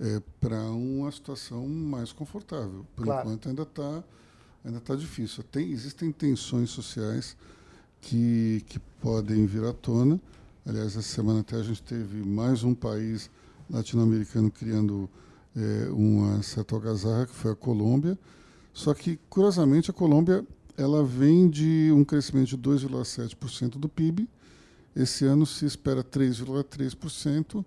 é, 0.00 0.20
para 0.40 0.60
uma 0.60 1.10
situação 1.12 1.66
mais 1.68 2.12
confortável. 2.12 2.84
Por 2.96 3.04
Claro. 3.04 3.28
enquanto 3.28 3.48
ainda 3.48 3.62
está 3.62 4.02
ainda 4.64 4.80
tá 4.80 4.94
difícil. 4.94 5.42
Tem, 5.44 5.70
existem 5.70 6.12
tensões 6.12 6.70
sociais 6.70 7.36
que, 8.00 8.62
que 8.66 8.78
podem 9.00 9.46
vir 9.46 9.64
à 9.64 9.72
tona. 9.72 10.20
Aliás, 10.66 10.88
essa 10.96 11.02
semana 11.02 11.40
até 11.40 11.56
a 11.56 11.62
gente 11.62 11.82
teve 11.82 12.24
mais 12.24 12.62
um 12.62 12.74
país 12.74 13.30
latino-americano 13.68 14.50
criando 14.50 15.08
é, 15.56 15.88
uma 15.90 16.42
certa 16.42 16.74
algazarra, 16.74 17.26
que 17.26 17.34
foi 17.34 17.52
a 17.52 17.56
Colômbia. 17.56 18.18
Só 18.72 18.94
que, 18.94 19.18
curiosamente, 19.28 19.90
a 19.90 19.94
Colômbia 19.94 20.44
ela 20.76 21.04
vem 21.04 21.48
de 21.48 21.90
um 21.92 22.04
crescimento 22.04 22.48
de 22.48 22.58
2,7% 22.58 23.78
do 23.78 23.88
PIB. 23.88 24.28
Esse 24.94 25.24
ano 25.24 25.44
se 25.44 25.66
espera 25.66 26.02
3,3%. 26.02 27.64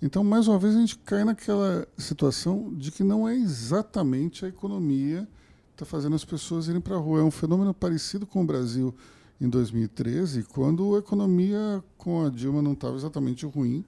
Então, 0.00 0.24
mais 0.24 0.48
uma 0.48 0.58
vez, 0.58 0.74
a 0.74 0.80
gente 0.80 0.98
cai 0.98 1.24
naquela 1.24 1.86
situação 1.96 2.72
de 2.74 2.90
que 2.90 3.02
não 3.02 3.28
é 3.28 3.34
exatamente 3.34 4.44
a 4.44 4.48
economia 4.48 5.28
está 5.74 5.84
fazendo 5.84 6.14
as 6.16 6.24
pessoas 6.24 6.68
irem 6.68 6.80
para 6.80 6.94
a 6.96 6.98
rua. 6.98 7.20
É 7.20 7.22
um 7.22 7.30
fenômeno 7.30 7.74
parecido 7.74 8.26
com 8.26 8.42
o 8.42 8.46
Brasil 8.46 8.94
em 9.40 9.48
2013, 9.48 10.44
quando 10.44 10.94
a 10.94 10.98
economia 11.00 11.82
com 11.98 12.24
a 12.24 12.30
Dilma 12.30 12.62
não 12.62 12.72
estava 12.72 12.96
exatamente 12.96 13.44
ruim. 13.44 13.84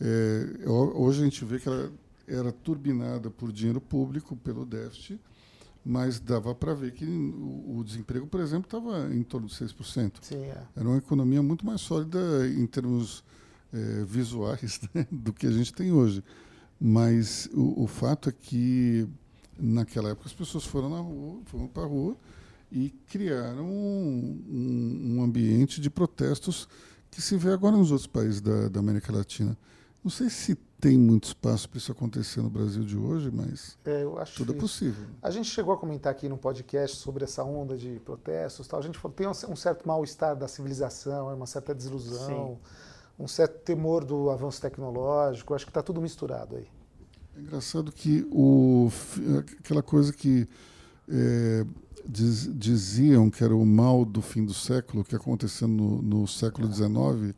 É, 0.00 0.66
ho- 0.66 1.02
hoje 1.04 1.20
a 1.20 1.24
gente 1.24 1.44
vê 1.44 1.58
que 1.58 1.68
ela 1.68 1.92
era 2.26 2.50
turbinada 2.50 3.30
por 3.30 3.52
dinheiro 3.52 3.80
público, 3.80 4.34
pelo 4.36 4.64
déficit, 4.64 5.20
mas 5.84 6.18
dava 6.18 6.54
para 6.54 6.72
ver 6.74 6.92
que 6.92 7.04
o, 7.04 7.82
desemprego, 7.84 8.26
por 8.26 8.40
exemplo, 8.40 8.64
estava 8.66 9.12
em 9.14 9.22
torno 9.22 9.46
de 9.46 9.54
6%. 9.54 10.12
Sim, 10.22 10.36
é. 10.36 10.62
Era 10.76 10.88
uma 10.88 10.98
economia 10.98 11.42
muito 11.42 11.64
mais 11.66 11.80
sólida 11.80 12.18
em 12.48 12.66
termos 12.66 13.22
eh, 13.72 14.04
visuais 14.06 14.80
né, 14.94 15.06
do 15.10 15.32
que 15.32 15.46
a 15.46 15.50
gente 15.50 15.72
tem 15.72 15.92
hoje. 15.92 16.22
Mas 16.80 17.48
o, 17.52 17.82
o 17.84 17.86
fato 17.86 18.28
é 18.28 18.32
que 18.32 19.06
naquela 19.60 20.10
época 20.10 20.26
as 20.26 20.32
pessoas 20.32 20.64
foram 20.64 20.88
na 20.88 21.00
rua, 21.00 21.40
foram 21.46 21.66
para 21.68 21.82
a 21.82 21.86
rua 21.86 22.16
e 22.72 22.90
criaram 23.08 23.64
um, 23.64 24.42
um- 24.48 25.16
um 25.18 25.22
ambiente 25.22 25.80
de 25.80 25.90
protestos 25.90 26.68
que 27.10 27.20
se 27.20 27.36
vê 27.36 27.50
agora 27.52 27.76
nos 27.76 27.90
outros 27.90 28.06
países 28.06 28.40
da, 28.40 28.68
da 28.68 28.80
América 28.80 29.12
Latina. 29.12 29.56
Não 30.02 30.10
sei 30.10 30.30
se 30.30 30.54
tem 30.80 30.96
muito 30.96 31.24
espaço 31.24 31.68
para 31.68 31.76
isso 31.76 31.92
acontecer 31.92 32.40
no 32.40 32.48
Brasil 32.48 32.82
de 32.82 32.96
hoje, 32.96 33.30
mas 33.30 33.76
É, 33.84 34.02
eu 34.02 34.18
acho 34.18 34.36
tudo 34.38 34.52
é 34.52 34.56
isso. 34.56 34.60
possível. 34.62 35.06
A 35.20 35.30
gente 35.30 35.48
chegou 35.50 35.74
a 35.74 35.76
comentar 35.76 36.10
aqui 36.10 36.26
no 36.28 36.38
podcast 36.38 36.96
sobre 36.96 37.24
essa 37.24 37.44
onda 37.44 37.76
de 37.76 38.00
protestos. 38.02 38.66
Tal. 38.66 38.80
A 38.80 38.82
gente 38.82 38.98
falou 38.98 39.14
tem 39.14 39.26
um 39.26 39.30
um 39.52 39.56
certo 39.56 39.86
mal-estar 39.86 40.34
da 40.36 40.48
civilização, 40.48 41.34
uma 41.34 41.46
certa 41.46 41.74
desilusão, 41.74 42.58
um 43.18 43.28
certo 43.28 43.58
temor 43.62 44.04
do 44.04 44.30
avanço 44.30 44.58
tecnológico. 44.62 45.52
Acho 45.52 45.66
que 45.66 45.70
está 45.70 45.82
tudo 45.82 46.00
misturado 46.00 46.56
aí. 46.56 46.66
É 47.36 47.40
engraçado 47.40 47.90
que 47.92 48.26
o, 48.30 48.90
aquela 49.60 49.82
coisa 49.82 50.12
que 50.12 50.46
é, 51.08 51.64
diz- 52.08 52.50
diziam 52.56 53.30
que 53.30 53.42
era 53.42 53.54
o 53.54 53.64
mal 53.64 54.04
do 54.04 54.20
fim 54.20 54.44
do 54.44 54.54
século, 54.54 55.04
que 55.04 55.14
aconteceu 55.14 55.66
no, 55.68 56.02
no 56.02 56.26
século 56.26 56.72
XIX, 56.72 57.34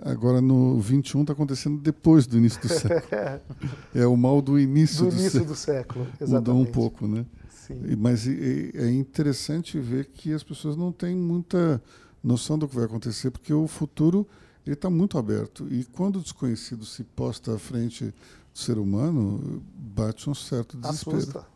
agora 0.00 0.40
no 0.40 0.80
XXI 0.82 1.20
está 1.20 1.32
acontecendo 1.32 1.78
depois 1.80 2.26
do 2.26 2.36
início 2.38 2.60
do 2.60 2.68
século. 2.68 3.40
É 3.94 4.06
o 4.06 4.16
mal 4.16 4.40
do 4.40 4.58
início 4.58 5.04
Do 5.04 5.10
do, 5.10 5.16
início 5.16 5.30
século. 5.32 5.46
do 5.52 5.56
século, 5.56 6.04
Mudou 6.04 6.26
exatamente. 6.28 6.68
um 6.68 6.72
pouco, 6.72 7.06
né? 7.06 7.26
Sim. 7.50 7.80
Mas 7.98 8.26
é 8.28 8.90
interessante 8.92 9.78
ver 9.78 10.06
que 10.06 10.32
as 10.32 10.42
pessoas 10.44 10.76
não 10.76 10.92
têm 10.92 11.16
muita 11.16 11.82
noção 12.22 12.56
do 12.58 12.68
que 12.68 12.74
vai 12.76 12.84
acontecer, 12.84 13.30
porque 13.30 13.52
o 13.52 13.66
futuro 13.66 14.26
está 14.64 14.88
muito 14.88 15.18
aberto. 15.18 15.66
E 15.70 15.84
quando 15.84 16.16
o 16.16 16.22
desconhecido 16.22 16.84
se 16.84 17.02
posta 17.02 17.54
à 17.54 17.58
frente 17.58 18.14
ser 18.58 18.78
humano, 18.78 19.62
bate 19.74 20.28
um 20.28 20.34
certo 20.34 20.76
desespero. 20.76 21.16
Assusta, 21.16 21.46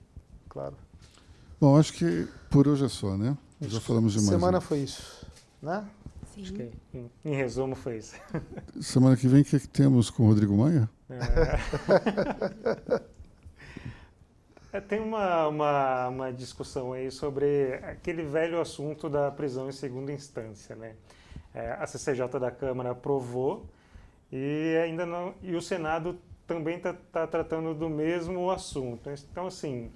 claro. 0.48 0.76
Bom, 1.60 1.78
acho 1.78 1.92
que 1.92 2.26
por 2.50 2.66
hoje 2.66 2.84
é 2.84 2.88
só, 2.88 3.16
né? 3.16 3.36
Já 3.60 3.80
falamos 3.80 4.12
demais. 4.12 4.30
Semana 4.30 4.58
né? 4.58 4.60
foi 4.60 4.78
isso, 4.78 5.26
né? 5.62 5.86
Sim. 6.34 6.42
Acho 6.42 6.52
que, 6.52 6.70
em, 6.94 7.10
em 7.24 7.34
resumo, 7.34 7.74
foi 7.74 7.98
isso. 7.98 8.14
Semana 8.80 9.16
que 9.16 9.28
vem, 9.28 9.42
o 9.42 9.44
que, 9.44 9.56
é 9.56 9.60
que 9.60 9.68
temos 9.68 10.10
com 10.10 10.24
o 10.24 10.26
Rodrigo 10.26 10.56
Maia? 10.56 10.88
É, 14.72 14.80
tem 14.80 15.00
uma, 15.00 15.48
uma, 15.48 16.08
uma 16.08 16.32
discussão 16.32 16.92
aí 16.92 17.10
sobre 17.10 17.74
aquele 17.82 18.22
velho 18.22 18.60
assunto 18.60 19.08
da 19.08 19.28
prisão 19.28 19.68
em 19.68 19.72
segunda 19.72 20.12
instância, 20.12 20.76
né? 20.76 20.94
É, 21.52 21.72
a 21.72 21.84
CCJ 21.88 22.38
da 22.38 22.52
Câmara 22.52 22.92
aprovou 22.92 23.66
e 24.30 24.80
ainda 24.84 25.04
não 25.04 25.34
e 25.42 25.56
o 25.56 25.60
Senado 25.60 26.16
também 26.50 26.78
está 26.78 27.28
tratando 27.28 27.72
do 27.72 27.88
mesmo 27.88 28.50
assunto. 28.50 29.08
Então, 29.30 29.46
assim, 29.46 29.88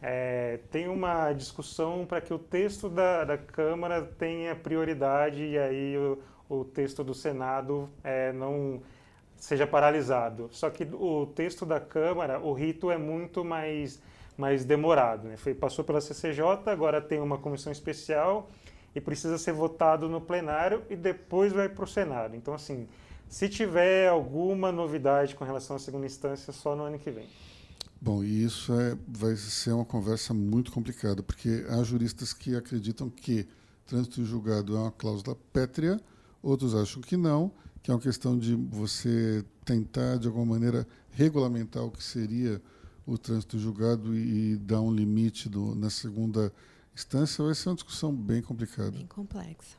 é, 0.00 0.60
tem 0.70 0.86
uma 0.86 1.32
discussão 1.32 2.06
para 2.06 2.20
que 2.20 2.32
o 2.32 2.38
texto 2.38 2.88
da, 2.88 3.24
da 3.24 3.36
Câmara 3.36 4.02
tenha 4.16 4.54
prioridade 4.54 5.44
e 5.44 5.58
aí 5.58 5.98
o, 5.98 6.22
o 6.48 6.64
texto 6.64 7.02
do 7.02 7.12
Senado 7.12 7.90
é, 8.04 8.32
não 8.32 8.80
seja 9.36 9.66
paralisado. 9.66 10.48
Só 10.52 10.70
que 10.70 10.84
o 10.84 11.26
texto 11.26 11.66
da 11.66 11.80
Câmara, 11.80 12.38
o 12.38 12.52
rito 12.52 12.88
é 12.88 12.96
muito 12.96 13.44
mais, 13.44 14.00
mais 14.38 14.64
demorado. 14.64 15.26
Né? 15.26 15.36
Foi, 15.36 15.56
passou 15.56 15.84
pela 15.84 16.00
CCJ, 16.00 16.70
agora 16.70 17.00
tem 17.00 17.18
uma 17.18 17.36
comissão 17.36 17.72
especial 17.72 18.48
e 18.94 19.00
precisa 19.00 19.38
ser 19.38 19.52
votado 19.52 20.08
no 20.08 20.20
plenário 20.20 20.84
e 20.88 20.94
depois 20.94 21.52
vai 21.52 21.68
para 21.68 21.82
o 21.82 21.88
Senado. 21.88 22.36
Então, 22.36 22.54
assim, 22.54 22.86
se 23.28 23.48
tiver 23.48 24.08
alguma 24.08 24.70
novidade 24.70 25.34
com 25.34 25.44
relação 25.44 25.76
à 25.76 25.78
segunda 25.78 26.06
instância, 26.06 26.52
só 26.52 26.74
no 26.74 26.84
ano 26.84 26.98
que 26.98 27.10
vem. 27.10 27.26
Bom, 28.00 28.22
e 28.22 28.44
isso 28.44 28.72
é, 28.78 28.96
vai 29.08 29.34
ser 29.36 29.72
uma 29.72 29.84
conversa 29.84 30.34
muito 30.34 30.70
complicada, 30.70 31.22
porque 31.22 31.64
há 31.68 31.82
juristas 31.82 32.32
que 32.32 32.54
acreditam 32.54 33.08
que 33.08 33.46
trânsito 33.86 34.24
julgado 34.24 34.76
é 34.76 34.80
uma 34.80 34.92
cláusula 34.92 35.36
pétrea, 35.52 36.00
outros 36.42 36.74
acham 36.74 37.00
que 37.00 37.16
não, 37.16 37.50
que 37.82 37.90
é 37.90 37.94
uma 37.94 38.00
questão 38.00 38.38
de 38.38 38.54
você 38.54 39.44
tentar, 39.64 40.18
de 40.18 40.26
alguma 40.26 40.44
maneira, 40.44 40.86
regulamentar 41.10 41.84
o 41.84 41.90
que 41.90 42.02
seria 42.02 42.60
o 43.06 43.16
trânsito 43.16 43.58
julgado 43.58 44.14
e, 44.14 44.52
e 44.52 44.56
dar 44.56 44.80
um 44.80 44.92
limite 44.92 45.48
do, 45.48 45.74
na 45.74 45.88
segunda 45.88 46.52
instância. 46.94 47.44
Vai 47.44 47.54
ser 47.54 47.68
uma 47.68 47.76
discussão 47.76 48.12
bem 48.12 48.42
complicada. 48.42 48.90
Bem 48.90 49.06
complexa. 49.06 49.76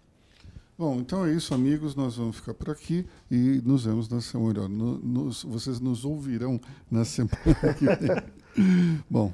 Bom, 0.78 0.97
então 0.99 1.25
é 1.25 1.34
isso, 1.34 1.53
amigos. 1.53 1.95
Nós 1.95 2.15
vamos 2.17 2.36
ficar 2.36 2.53
por 2.53 2.69
aqui 2.69 3.05
e 3.32 3.61
nos 3.65 3.86
vemos 3.86 4.07
na 4.09 4.21
semana. 4.21 4.47
Melhor, 4.53 4.69
no- 4.69 4.99
nos- 4.99 5.43
vocês 5.43 5.80
nos 5.80 6.05
ouvirão 6.05 6.59
na 6.91 7.03
semana 7.03 7.34
que 7.78 7.86
vem. 7.86 9.01
Bom, 9.09 9.34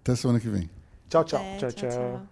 até 0.00 0.16
semana 0.16 0.40
que 0.40 0.48
vem. 0.48 0.68
Tchau, 1.08 1.24
tchau. 1.24 1.40
É, 1.40 1.56
Tchau, 1.58 1.70
tchau. 1.72 2.22